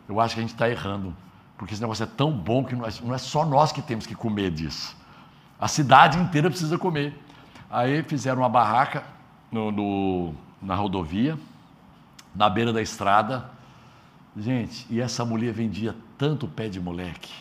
eu 0.07 0.19
acho 0.19 0.33
que 0.33 0.39
a 0.39 0.43
gente 0.43 0.53
está 0.53 0.69
errando, 0.69 1.13
porque 1.57 1.73
esse 1.73 1.81
negócio 1.81 2.03
é 2.03 2.07
tão 2.07 2.31
bom 2.31 2.63
que 2.63 2.75
não 2.75 2.85
é, 2.85 2.89
não 3.03 3.13
é 3.13 3.17
só 3.17 3.45
nós 3.45 3.71
que 3.71 3.81
temos 3.81 4.05
que 4.05 4.15
comer 4.15 4.49
disso. 4.49 4.95
A 5.59 5.67
cidade 5.67 6.17
inteira 6.17 6.49
precisa 6.49 6.77
comer. 6.77 7.17
Aí 7.69 8.03
fizeram 8.03 8.41
uma 8.41 8.49
barraca 8.49 9.03
no, 9.51 9.71
no, 9.71 10.33
na 10.61 10.75
rodovia, 10.75 11.37
na 12.35 12.49
beira 12.49 12.73
da 12.73 12.81
estrada. 12.81 13.49
Gente, 14.35 14.87
e 14.89 14.99
essa 14.99 15.23
mulher 15.23 15.53
vendia 15.53 15.95
tanto 16.17 16.47
pé 16.47 16.67
de 16.67 16.79
moleque. 16.79 17.33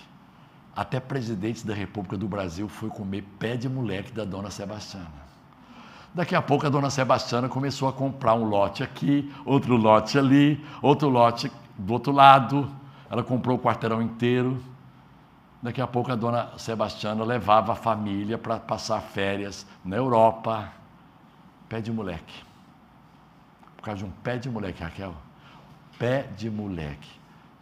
Até 0.76 1.00
presidente 1.00 1.66
da 1.66 1.74
República 1.74 2.16
do 2.16 2.28
Brasil 2.28 2.68
foi 2.68 2.90
comer 2.90 3.22
pé 3.38 3.56
de 3.56 3.68
moleque 3.68 4.12
da 4.12 4.24
dona 4.24 4.50
Sebastiana. 4.50 5.22
Daqui 6.14 6.34
a 6.34 6.42
pouco 6.42 6.66
a 6.66 6.68
dona 6.68 6.90
Sebastiana 6.90 7.48
começou 7.48 7.88
a 7.88 7.92
comprar 7.92 8.34
um 8.34 8.44
lote 8.44 8.82
aqui, 8.82 9.32
outro 9.46 9.76
lote 9.76 10.18
ali, 10.18 10.62
outro 10.82 11.08
lote 11.08 11.50
do 11.78 11.92
outro 11.94 12.12
lado. 12.12 12.70
Ela 13.10 13.22
comprou 13.22 13.56
o 13.56 13.60
quarteirão 13.60 14.02
inteiro. 14.02 14.62
Daqui 15.62 15.80
a 15.80 15.86
pouco 15.86 16.12
a 16.12 16.14
dona 16.14 16.50
Sebastiana 16.58 17.24
levava 17.24 17.72
a 17.72 17.76
família 17.76 18.36
para 18.36 18.58
passar 18.58 19.00
férias 19.00 19.66
na 19.82 19.96
Europa. 19.96 20.70
Pé 21.68 21.80
de 21.80 21.90
moleque. 21.90 22.44
Por 23.78 23.84
causa 23.84 24.00
de 24.00 24.04
um 24.04 24.10
pé 24.22 24.36
de 24.36 24.50
moleque, 24.50 24.82
Raquel. 24.82 25.14
Pé 25.98 26.28
de 26.36 26.50
moleque. 26.50 27.10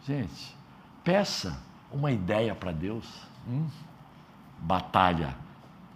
Gente, 0.05 0.55
Peça 1.03 1.59
uma 1.91 2.11
ideia 2.11 2.53
para 2.53 2.71
Deus. 2.71 3.05
Hum? 3.47 3.67
Batalha, 4.59 5.35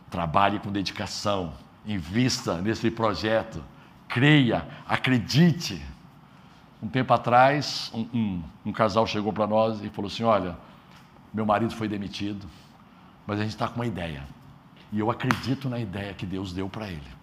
trabalhe 0.09 0.59
com 0.59 0.71
dedicação, 0.71 1.53
invista 1.85 2.59
nesse 2.59 2.89
projeto, 2.89 3.63
creia, 4.07 4.67
acredite. 4.87 5.83
Um 6.81 6.87
tempo 6.87 7.13
atrás, 7.13 7.91
um, 7.93 8.07
um, 8.13 8.43
um 8.65 8.71
casal 8.71 9.05
chegou 9.05 9.31
para 9.31 9.45
nós 9.45 9.83
e 9.83 9.89
falou 9.89 10.09
assim: 10.09 10.23
Olha, 10.23 10.57
meu 11.33 11.45
marido 11.45 11.73
foi 11.75 11.87
demitido, 11.87 12.47
mas 13.27 13.39
a 13.39 13.43
gente 13.43 13.51
está 13.51 13.67
com 13.67 13.75
uma 13.75 13.85
ideia. 13.85 14.23
E 14.91 14.99
eu 14.99 15.11
acredito 15.11 15.69
na 15.69 15.79
ideia 15.79 16.13
que 16.13 16.25
Deus 16.25 16.51
deu 16.51 16.67
para 16.67 16.87
ele. 16.87 17.14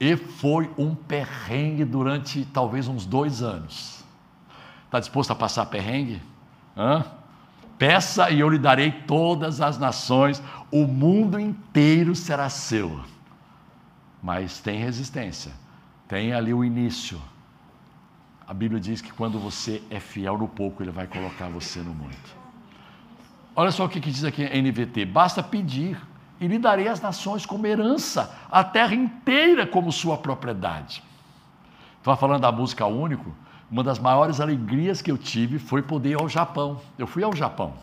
E 0.00 0.16
foi 0.16 0.70
um 0.78 0.94
perrengue 0.94 1.84
durante 1.84 2.44
talvez 2.46 2.86
uns 2.86 3.04
dois 3.04 3.42
anos. 3.42 4.04
Está 4.84 5.00
disposto 5.00 5.32
a 5.32 5.34
passar 5.34 5.66
perrengue? 5.66 6.22
Hã? 6.76 7.04
Peça 7.78 8.30
e 8.30 8.40
eu 8.40 8.48
lhe 8.48 8.58
darei 8.58 8.90
todas 8.90 9.60
as 9.60 9.78
nações, 9.78 10.42
o 10.70 10.86
mundo 10.86 11.38
inteiro 11.38 12.14
será 12.14 12.48
seu. 12.48 13.00
Mas 14.22 14.60
tem 14.60 14.78
resistência, 14.78 15.52
tem 16.08 16.32
ali 16.32 16.52
o 16.52 16.64
início. 16.64 17.20
A 18.46 18.54
Bíblia 18.54 18.80
diz 18.80 19.00
que 19.00 19.12
quando 19.12 19.38
você 19.38 19.82
é 19.90 20.00
fiel 20.00 20.38
no 20.38 20.48
pouco, 20.48 20.82
Ele 20.82 20.90
vai 20.90 21.06
colocar 21.06 21.48
você 21.48 21.80
no 21.80 21.94
muito. 21.94 22.36
Olha 23.54 23.70
só 23.70 23.84
o 23.84 23.88
que, 23.88 24.00
diz 24.00 24.24
aqui 24.24 24.44
a 24.44 24.56
NVT: 24.56 25.04
basta 25.04 25.42
pedir, 25.42 26.00
e 26.40 26.46
lhe 26.46 26.58
darei 26.58 26.88
as 26.88 27.00
nações 27.00 27.44
como 27.44 27.66
herança, 27.66 28.34
a 28.50 28.62
terra 28.62 28.94
inteira 28.94 29.66
como 29.66 29.90
sua 29.90 30.16
propriedade. 30.16 31.02
Estava 31.98 32.16
falando 32.16 32.42
da 32.42 32.52
música 32.52 32.86
único, 32.86 33.34
uma 33.70 33.82
das 33.82 33.98
maiores 33.98 34.40
alegrias 34.40 35.02
que 35.02 35.10
eu 35.10 35.18
tive 35.18 35.58
foi 35.58 35.82
poder 35.82 36.10
ir 36.10 36.20
ao 36.20 36.28
Japão. 36.28 36.80
Eu 36.98 37.06
fui 37.06 37.22
ao 37.22 37.34
Japão 37.34 37.74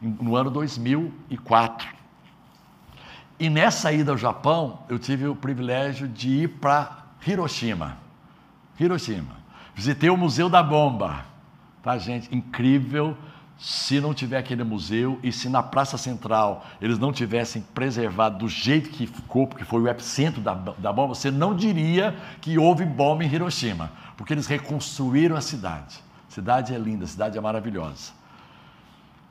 no 0.00 0.36
ano 0.36 0.50
2004. 0.50 1.88
E 3.38 3.48
nessa 3.48 3.92
ida 3.92 4.12
ao 4.12 4.18
Japão, 4.18 4.80
eu 4.88 4.98
tive 4.98 5.26
o 5.26 5.34
privilégio 5.34 6.06
de 6.06 6.28
ir 6.42 6.48
para 6.48 7.04
Hiroshima. 7.26 7.96
Hiroshima. 8.78 9.40
Visitei 9.74 10.10
o 10.10 10.16
Museu 10.16 10.48
da 10.48 10.62
Bomba. 10.62 11.24
Tá, 11.82 11.96
gente? 11.96 12.34
Incrível. 12.34 13.16
Se 13.60 14.00
não 14.00 14.14
tiver 14.14 14.38
aquele 14.38 14.64
museu 14.64 15.20
e 15.22 15.30
se 15.30 15.46
na 15.48 15.62
Praça 15.62 15.98
Central 15.98 16.64
eles 16.80 16.98
não 16.98 17.12
tivessem 17.12 17.60
preservado 17.60 18.38
do 18.38 18.48
jeito 18.48 18.88
que 18.88 19.06
ficou, 19.06 19.46
porque 19.46 19.64
foi 19.64 19.82
o 19.82 19.88
epicentro 19.88 20.40
da, 20.40 20.54
da 20.54 20.90
bomba, 20.90 21.14
você 21.14 21.30
não 21.30 21.54
diria 21.54 22.16
que 22.40 22.56
houve 22.56 22.86
bomba 22.86 23.22
em 23.22 23.32
Hiroshima 23.32 23.92
porque 24.20 24.34
eles 24.34 24.46
reconstruíram 24.46 25.34
a 25.34 25.40
cidade. 25.40 25.98
A 26.28 26.32
cidade 26.32 26.74
é 26.74 26.78
linda, 26.78 27.06
a 27.06 27.08
cidade 27.08 27.38
é 27.38 27.40
maravilhosa. 27.40 28.12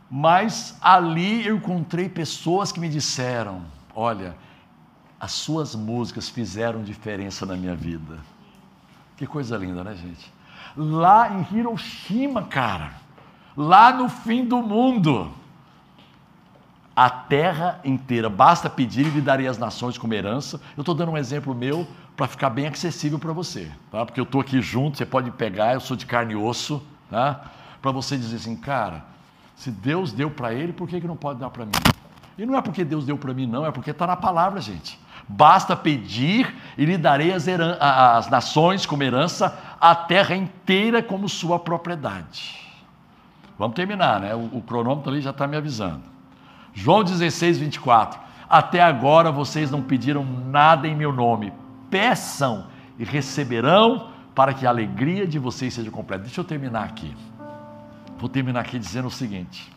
Mas 0.09 0.75
ali 0.81 1.45
eu 1.45 1.57
encontrei 1.57 2.09
pessoas 2.09 2.71
que 2.71 2.79
me 2.79 2.89
disseram: 2.89 3.61
olha, 3.93 4.35
as 5.19 5.31
suas 5.31 5.75
músicas 5.75 6.27
fizeram 6.27 6.81
diferença 6.81 7.45
na 7.45 7.55
minha 7.55 7.75
vida. 7.75 8.17
Que 9.15 9.27
coisa 9.27 9.55
linda, 9.57 9.83
né, 9.83 9.93
gente? 9.95 10.33
Lá 10.75 11.31
em 11.31 11.55
Hiroshima, 11.55 12.43
cara, 12.43 12.93
lá 13.55 13.91
no 13.91 14.09
fim 14.09 14.45
do 14.45 14.57
mundo, 14.61 15.31
a 16.95 17.09
terra 17.09 17.79
inteira. 17.85 18.29
Basta 18.29 18.69
pedir 18.69 19.07
e 19.07 19.09
lhe 19.09 19.21
darei 19.21 19.47
as 19.47 19.57
nações 19.57 19.97
como 19.97 20.13
herança. 20.13 20.59
Eu 20.75 20.81
estou 20.81 20.93
dando 20.93 21.11
um 21.11 21.17
exemplo 21.17 21.55
meu 21.55 21.87
para 22.17 22.27
ficar 22.27 22.49
bem 22.49 22.67
acessível 22.67 23.17
para 23.17 23.31
você, 23.31 23.71
tá? 23.89 24.05
porque 24.05 24.19
eu 24.19 24.25
estou 24.25 24.41
aqui 24.41 24.61
junto, 24.61 24.97
você 24.97 25.05
pode 25.05 25.31
pegar, 25.31 25.73
eu 25.73 25.79
sou 25.79 25.95
de 25.95 26.05
carne 26.05 26.33
e 26.33 26.35
osso, 26.35 26.85
tá? 27.09 27.45
para 27.81 27.91
você 27.91 28.17
dizer 28.17 28.35
assim, 28.35 28.57
cara, 28.57 29.05
se 29.55 29.71
Deus 29.71 30.11
deu 30.11 30.29
para 30.29 30.53
ele, 30.53 30.73
por 30.73 30.89
que, 30.89 30.99
que 30.99 31.07
não 31.07 31.15
pode 31.15 31.39
dar 31.39 31.49
para 31.49 31.65
mim? 31.65 31.71
E 32.37 32.45
não 32.45 32.57
é 32.57 32.61
porque 32.61 32.83
Deus 32.83 33.05
deu 33.05 33.17
para 33.17 33.33
mim, 33.33 33.47
não, 33.47 33.65
é 33.65 33.71
porque 33.71 33.91
está 33.91 34.05
na 34.05 34.17
palavra, 34.17 34.59
gente. 34.59 34.99
Basta 35.29 35.77
pedir 35.77 36.53
e 36.77 36.83
lhe 36.83 36.97
darei 36.97 37.31
as, 37.31 37.45
as 37.79 38.29
nações 38.29 38.85
como 38.85 39.03
herança, 39.03 39.57
a 39.79 39.95
terra 39.95 40.35
inteira 40.35 41.01
como 41.01 41.29
sua 41.29 41.57
propriedade. 41.57 42.68
Vamos 43.59 43.75
terminar, 43.75 44.21
né? 44.21 44.33
O, 44.33 44.57
o 44.57 44.61
cronômetro 44.61 45.11
ali 45.11 45.19
já 45.19 45.31
está 45.31 45.45
me 45.45 45.57
avisando. 45.57 46.01
João 46.73 47.03
16, 47.03 47.57
24. 47.57 48.17
Até 48.49 48.81
agora 48.81 49.33
vocês 49.33 49.69
não 49.69 49.81
pediram 49.81 50.23
nada 50.23 50.87
em 50.87 50.95
meu 50.95 51.11
nome. 51.11 51.51
Peçam 51.89 52.67
e 52.97 53.03
receberão 53.03 54.11
para 54.33 54.53
que 54.53 54.65
a 54.65 54.69
alegria 54.69 55.27
de 55.27 55.37
vocês 55.37 55.73
seja 55.73 55.91
completa. 55.91 56.23
Deixa 56.23 56.39
eu 56.39 56.45
terminar 56.45 56.85
aqui. 56.85 57.13
Vou 58.17 58.29
terminar 58.29 58.61
aqui 58.61 58.79
dizendo 58.79 59.09
o 59.09 59.11
seguinte. 59.11 59.69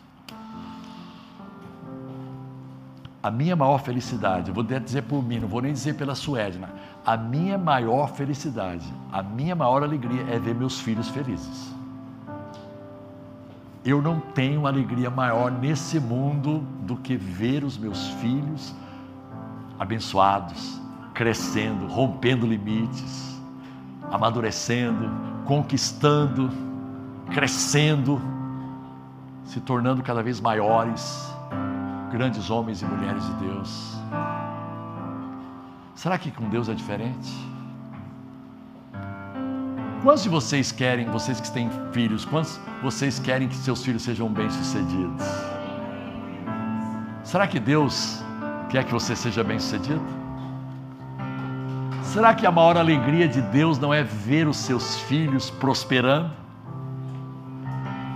A 3.21 3.29
minha 3.29 3.55
maior 3.55 3.79
felicidade, 3.79 4.49
eu 4.49 4.53
vou 4.53 4.63
dizer 4.63 5.01
por 5.03 5.21
mim, 5.21 5.39
não 5.39 5.47
vou 5.47 5.61
nem 5.61 5.73
dizer 5.73 5.95
pela 5.95 6.15
Suedna. 6.15 6.69
A 7.05 7.17
minha 7.17 7.57
maior 7.57 8.07
felicidade, 8.07 8.85
a 9.11 9.21
minha 9.21 9.55
maior 9.55 9.83
alegria 9.83 10.25
é 10.29 10.39
ver 10.39 10.55
meus 10.55 10.79
filhos 10.79 11.09
felizes. 11.09 11.72
Eu 13.85 14.01
não 14.01 14.19
tenho 14.19 14.65
alegria 14.65 15.09
maior 15.09 15.51
nesse 15.51 15.99
mundo 15.99 16.59
do 16.81 16.95
que 16.95 17.17
ver 17.17 17.63
os 17.65 17.77
meus 17.77 18.07
filhos 18.21 18.73
abençoados, 19.77 20.79
crescendo, 21.13 21.87
rompendo 21.87 22.47
limites, 22.47 23.41
amadurecendo, 24.09 25.09
conquistando, 25.45 26.49
crescendo, 27.33 28.21
se 29.43 29.59
tornando 29.59 30.01
cada 30.01 30.23
vez 30.23 30.39
maiores, 30.39 31.33
grandes 32.09 32.49
homens 32.49 32.81
e 32.81 32.85
mulheres 32.85 33.25
de 33.25 33.33
Deus. 33.33 33.97
Será 35.93 36.17
que 36.17 36.31
com 36.31 36.47
Deus 36.47 36.69
é 36.69 36.73
diferente? 36.73 37.52
Quantos 40.03 40.23
de 40.23 40.27
vocês 40.27 40.69
querem, 40.69 41.09
vocês 41.09 41.39
que 41.39 41.49
têm 41.49 41.69
filhos, 41.93 42.25
quantos 42.25 42.59
vocês 42.81 43.19
querem 43.19 43.47
que 43.47 43.55
seus 43.55 43.85
filhos 43.85 44.01
sejam 44.01 44.27
bem-sucedidos? 44.27 45.23
Será 47.23 47.47
que 47.47 47.57
Deus 47.57 48.21
quer 48.69 48.83
que 48.83 48.91
você 48.91 49.15
seja 49.15 49.45
bem-sucedido? 49.45 50.03
Será 52.03 52.33
que 52.33 52.45
a 52.45 52.51
maior 52.51 52.75
alegria 52.75 53.29
de 53.29 53.41
Deus 53.43 53.79
não 53.79 53.93
é 53.93 54.03
ver 54.03 54.45
os 54.45 54.57
seus 54.57 54.99
filhos 55.03 55.49
prosperando? 55.49 56.29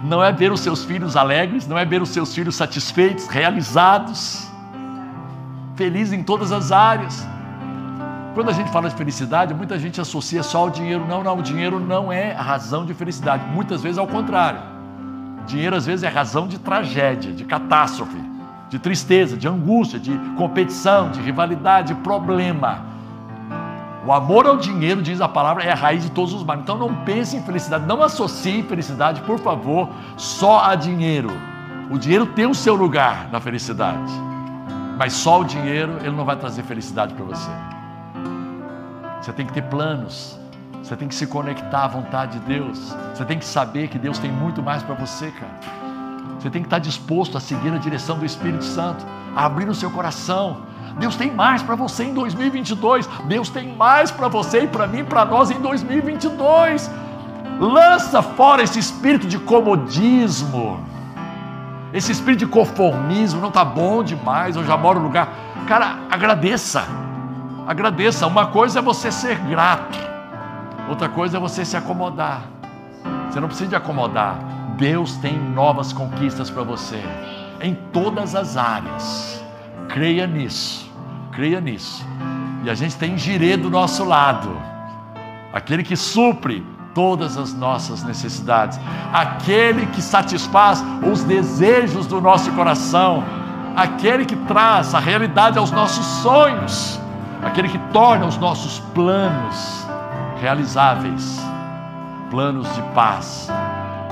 Não 0.03 0.21
é 0.21 0.29
ver 0.29 0.51
os 0.51 0.59
seus 0.59 0.83
filhos 0.83 1.15
alegres, 1.15 1.67
não 1.67 1.77
é 1.77 1.85
ver 1.85 2.01
os 2.01 2.09
seus 2.09 2.35
filhos 2.35 2.57
satisfeitos, 2.57 3.27
realizados, 3.27 4.45
felizes 5.77 6.11
em 6.11 6.21
todas 6.21 6.51
as 6.51 6.69
áreas? 6.69 7.25
Quando 8.37 8.49
a 8.49 8.53
gente 8.53 8.69
fala 8.69 8.87
de 8.87 8.95
felicidade, 8.95 9.51
muita 9.51 9.79
gente 9.79 9.99
associa 9.99 10.43
só 10.43 10.59
ao 10.59 10.69
dinheiro. 10.69 11.03
Não, 11.07 11.23
não, 11.23 11.39
o 11.39 11.41
dinheiro 11.41 11.79
não 11.79 12.13
é 12.13 12.35
a 12.35 12.41
razão 12.43 12.85
de 12.85 12.93
felicidade. 12.93 13.43
Muitas 13.51 13.81
vezes 13.81 13.97
ao 13.97 14.05
contrário. 14.05 14.59
Dinheiro 15.47 15.75
às 15.75 15.87
vezes 15.87 16.03
é 16.03 16.07
razão 16.07 16.47
de 16.47 16.59
tragédia, 16.59 17.33
de 17.33 17.43
catástrofe, 17.43 18.21
de 18.69 18.77
tristeza, 18.77 19.35
de 19.35 19.47
angústia, 19.47 19.99
de 19.99 20.15
competição, 20.37 21.09
de 21.09 21.19
rivalidade, 21.19 21.95
de 21.95 22.01
problema. 22.01 22.85
O 24.05 24.13
amor 24.13 24.45
ao 24.45 24.57
dinheiro, 24.57 25.01
diz 25.01 25.19
a 25.19 25.27
palavra, 25.27 25.63
é 25.63 25.71
a 25.71 25.75
raiz 25.75 26.03
de 26.03 26.11
todos 26.11 26.31
os 26.31 26.43
males. 26.43 26.61
Então 26.61 26.77
não 26.77 26.93
pense 26.93 27.35
em 27.35 27.41
felicidade, 27.41 27.87
não 27.87 28.03
associe 28.03 28.61
felicidade, 28.61 29.19
por 29.21 29.39
favor, 29.39 29.89
só 30.15 30.63
a 30.63 30.75
dinheiro. 30.75 31.31
O 31.89 31.97
dinheiro 31.97 32.27
tem 32.27 32.45
o 32.45 32.53
seu 32.53 32.75
lugar 32.75 33.29
na 33.31 33.39
felicidade, 33.39 34.13
mas 34.95 35.13
só 35.13 35.41
o 35.41 35.43
dinheiro 35.43 35.97
ele 36.01 36.15
não 36.15 36.23
vai 36.23 36.35
trazer 36.35 36.61
felicidade 36.61 37.15
para 37.15 37.25
você. 37.25 37.76
Você 39.27 39.33
tem 39.33 39.45
que 39.45 39.51
ter 39.51 39.63
planos. 39.63 40.39
Você 40.81 40.95
tem 40.95 41.05
que 41.05 41.13
se 41.13 41.27
conectar 41.27 41.83
à 41.83 41.87
vontade 41.89 42.39
de 42.39 42.45
Deus. 42.45 42.95
Você 43.13 43.25
tem 43.25 43.37
que 43.37 43.43
saber 43.43 43.89
que 43.89 43.99
Deus 43.99 44.17
tem 44.17 44.31
muito 44.31 44.63
mais 44.63 44.81
para 44.81 44.95
você, 44.95 45.29
cara. 45.31 45.51
Você 46.39 46.49
tem 46.49 46.61
que 46.61 46.67
estar 46.67 46.79
disposto 46.79 47.37
a 47.37 47.41
seguir 47.41 47.73
a 47.73 47.77
direção 47.77 48.17
do 48.17 48.25
Espírito 48.25 48.63
Santo, 48.63 49.05
a 49.35 49.45
abrir 49.45 49.67
o 49.67 49.75
seu 49.75 49.91
coração. 49.91 50.61
Deus 50.97 51.17
tem 51.17 51.29
mais 51.29 51.61
para 51.61 51.75
você 51.75 52.05
em 52.05 52.13
2022. 52.13 53.05
Deus 53.25 53.49
tem 53.49 53.75
mais 53.75 54.11
para 54.11 54.29
você 54.29 54.61
e 54.61 54.67
para 54.67 54.87
mim, 54.87 55.03
para 55.03 55.25
nós 55.25 55.51
em 55.51 55.59
2022. 55.59 56.89
Lança 57.59 58.21
fora 58.21 58.63
esse 58.63 58.79
espírito 58.79 59.27
de 59.27 59.37
comodismo. 59.37 60.79
Esse 61.93 62.13
espírito 62.13 62.45
de 62.45 62.47
conformismo, 62.47 63.41
não 63.41 63.49
está 63.49 63.65
bom 63.65 64.01
demais, 64.01 64.55
eu 64.55 64.63
já 64.63 64.77
moro 64.77 65.01
no 65.01 65.07
lugar. 65.07 65.27
Cara, 65.67 65.97
agradeça. 66.09 67.06
Agradeça. 67.67 68.25
Uma 68.25 68.47
coisa 68.47 68.79
é 68.79 68.81
você 68.81 69.11
ser 69.11 69.37
grato, 69.39 69.99
outra 70.87 71.09
coisa 71.09 71.35
é 71.35 71.39
você 71.39 71.65
se 71.65 71.75
acomodar. 71.75 72.43
Você 73.29 73.41
não 73.41 73.49
precisa 73.49 73.69
de 73.69 73.75
acomodar. 73.75 74.39
Deus 74.77 75.17
tem 75.17 75.37
novas 75.37 75.91
conquistas 75.91 76.49
para 76.49 76.63
você 76.63 77.03
em 77.61 77.75
todas 77.91 78.35
as 78.35 78.55
áreas. 78.55 79.43
Creia 79.89 80.25
nisso. 80.25 80.89
Creia 81.33 81.59
nisso. 81.59 82.07
E 82.63 82.69
a 82.69 82.73
gente 82.73 82.95
tem 82.95 83.17
Jirê 83.17 83.57
do 83.57 83.69
nosso 83.69 84.05
lado. 84.05 84.49
Aquele 85.51 85.83
que 85.83 85.97
supre 85.97 86.65
todas 86.93 87.37
as 87.37 87.53
nossas 87.53 88.01
necessidades, 88.01 88.79
aquele 89.11 89.87
que 89.87 90.01
satisfaz 90.01 90.83
os 91.11 91.23
desejos 91.23 92.07
do 92.07 92.21
nosso 92.21 92.51
coração, 92.53 93.23
aquele 93.75 94.25
que 94.25 94.35
traz 94.35 94.95
a 94.95 94.99
realidade 94.99 95.59
aos 95.59 95.69
nossos 95.69 96.05
sonhos 96.21 96.99
aquele 97.47 97.69
que 97.69 97.79
torna 97.91 98.25
os 98.25 98.37
nossos 98.37 98.79
planos 98.93 99.85
realizáveis 100.39 101.41
planos 102.29 102.71
de 102.75 102.81
paz, 102.93 103.49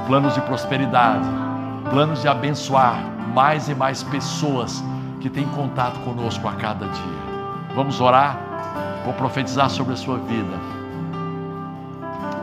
planos 0.08 0.34
de 0.34 0.42
prosperidade, 0.42 1.28
planos 1.90 2.22
de 2.22 2.28
abençoar 2.28 3.00
mais 3.34 3.68
e 3.68 3.76
mais 3.76 4.04
pessoas 4.04 4.84
que 5.20 5.30
têm 5.30 5.46
contato 5.50 6.00
conosco 6.00 6.48
a 6.48 6.54
cada 6.54 6.88
dia. 6.88 7.76
Vamos 7.76 8.00
orar? 8.00 8.38
Vou 9.04 9.14
profetizar 9.14 9.70
sobre 9.70 9.94
a 9.94 9.98
sua 9.98 10.18
vida. 10.18 10.58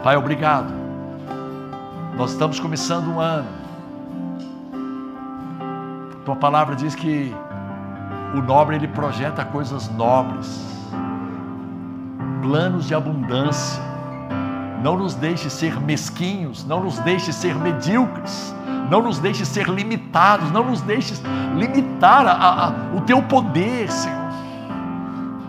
Pai, 0.04 0.16
obrigado. 0.16 0.72
Nós 2.16 2.32
estamos 2.32 2.60
começando 2.60 3.08
um 3.08 3.20
ano. 3.20 3.48
Tua 6.24 6.36
palavra 6.36 6.76
diz 6.76 6.94
que 6.94 7.34
o 8.34 8.42
nobre 8.42 8.76
ele 8.76 8.88
projeta 8.88 9.44
coisas 9.44 9.88
nobres 9.88 10.81
planos 12.42 12.86
de 12.86 12.94
abundância. 12.94 13.80
Não 14.82 14.96
nos 14.96 15.14
deixe 15.14 15.48
ser 15.48 15.80
mesquinhos, 15.80 16.66
não 16.66 16.82
nos 16.82 16.98
deixe 16.98 17.32
ser 17.32 17.54
medíocres, 17.54 18.54
não 18.90 19.00
nos 19.00 19.20
deixe 19.20 19.46
ser 19.46 19.68
limitados, 19.68 20.50
não 20.50 20.64
nos 20.64 20.80
deixe 20.80 21.14
limitar 21.56 22.26
a, 22.26 22.32
a, 22.32 22.72
o 22.96 23.00
teu 23.02 23.22
poder, 23.22 23.90
Senhor. 23.90 24.20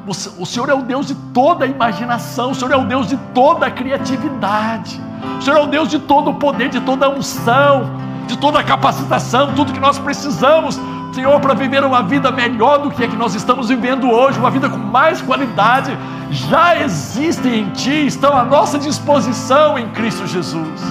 O, 0.05 0.45
Senhor 0.45 0.69
é 0.69 0.73
o 0.73 0.81
Deus 0.81 1.07
de 1.07 1.15
toda 1.33 1.65
a 1.65 1.67
imaginação, 1.67 2.51
o 2.51 2.55
Senhor 2.55 2.71
é 2.71 2.77
o 2.77 2.85
Deus 2.85 3.07
de 3.07 3.17
toda 3.33 3.67
a 3.67 3.71
criatividade, 3.71 5.01
o 5.39 5.41
Senhor 5.41 5.57
é 5.57 5.61
o 5.63 5.67
Deus 5.67 5.89
de 5.89 5.97
todo 5.97 6.29
o 6.29 6.33
poder, 6.35 6.69
de 6.69 6.81
toda 6.81 7.05
a 7.05 7.09
unção, 7.09 7.89
de 8.27 8.37
toda 8.37 8.59
a 8.59 8.63
capacitação, 8.63 9.53
tudo 9.55 9.71
que 9.71 9.79
nós 9.79 9.97
precisamos 9.97 10.77
Senhor, 11.13 11.39
para 11.39 11.53
viver 11.53 11.83
uma 11.83 12.01
vida 12.01 12.31
melhor 12.31 12.79
do 12.79 12.89
que 12.89 13.03
a 13.03 13.07
que 13.07 13.15
nós 13.15 13.35
estamos 13.35 13.69
vivendo 13.69 14.09
hoje, 14.09 14.39
uma 14.39 14.49
vida 14.49 14.67
com 14.67 14.77
mais 14.77 15.21
qualidade, 15.21 15.95
já 16.33 16.81
existem 16.81 17.61
em 17.61 17.69
Ti, 17.69 18.07
estão 18.07 18.35
à 18.35 18.43
nossa 18.43 18.79
disposição 18.79 19.77
em 19.77 19.87
Cristo 19.89 20.25
Jesus. 20.25 20.81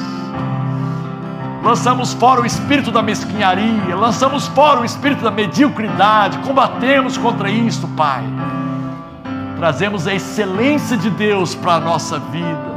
Lançamos 1.65 2.13
fora 2.13 2.41
o 2.41 2.47
espírito 2.47 2.91
da 2.91 3.03
mesquinharia, 3.03 3.95
lançamos 3.97 4.47
fora 4.49 4.81
o 4.81 4.85
espírito 4.85 5.23
da 5.23 5.31
mediocridade, 5.31 6.39
combatemos 6.39 7.17
contra 7.17 7.51
isto, 7.51 7.89
Pai. 7.89 8.23
Trazemos 9.57 10.07
a 10.07 10.15
excelência 10.15 10.97
de 10.97 11.11
Deus 11.11 11.55
para 11.55 11.75
a 11.75 11.81
nossa 11.81 12.19
vida, 12.19 12.73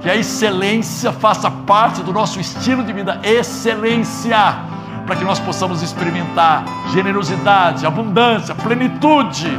que 0.00 0.08
a 0.08 0.16
excelência 0.16 1.12
faça 1.12 1.50
parte 1.50 2.02
do 2.02 2.12
nosso 2.12 2.38
estilo 2.38 2.84
de 2.84 2.92
vida, 2.92 3.20
excelência 3.22 4.56
para 5.06 5.16
que 5.16 5.24
nós 5.24 5.38
possamos 5.38 5.82
experimentar 5.82 6.64
generosidade, 6.92 7.86
abundância, 7.86 8.54
plenitude, 8.54 9.50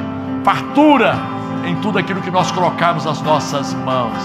fartura 0.44 1.37
em 1.68 1.76
tudo 1.78 2.00
aquilo 2.00 2.22
que 2.22 2.32
nós 2.32 2.52
colocamos 2.52 3.06
nas 3.06 3.22
nossas 3.22 3.74
mãos. 3.74 4.18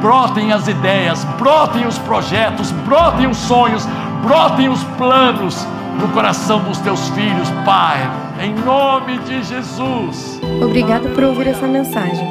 Brotem 0.00 0.52
as 0.52 0.68
ideias, 0.68 1.24
brotem 1.38 1.86
os 1.86 1.98
projetos, 1.98 2.70
brotem 2.86 3.26
os 3.26 3.36
sonhos, 3.36 3.86
brotem 4.22 4.68
os 4.68 4.82
planos 4.96 5.66
no 6.00 6.08
coração 6.08 6.60
dos 6.60 6.78
teus 6.78 7.08
filhos, 7.10 7.50
Pai, 7.64 7.98
em 8.40 8.54
nome 8.64 9.18
de 9.18 9.42
Jesus. 9.42 10.40
Obrigado 10.62 11.08
por 11.14 11.24
ouvir 11.24 11.48
essa 11.48 11.66
mensagem. 11.66 12.24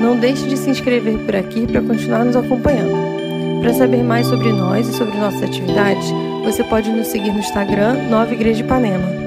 Não 0.00 0.16
deixe 0.16 0.46
de 0.46 0.56
se 0.56 0.68
inscrever 0.68 1.18
por 1.20 1.34
aqui 1.34 1.66
para 1.66 1.80
continuar 1.80 2.24
nos 2.24 2.36
acompanhando. 2.36 3.14
Para 3.62 3.72
saber 3.72 4.02
mais 4.02 4.26
sobre 4.26 4.52
nós 4.52 4.86
e 4.86 4.92
sobre 4.92 5.16
nossas 5.16 5.42
atividades, 5.42 6.12
você 6.44 6.62
pode 6.62 6.90
nos 6.90 7.06
seguir 7.06 7.32
no 7.32 7.38
Instagram 7.38 7.94
Nova 8.10 8.30
Igreja 8.30 8.58
de 8.58 8.64
Ipanema. 8.64 9.23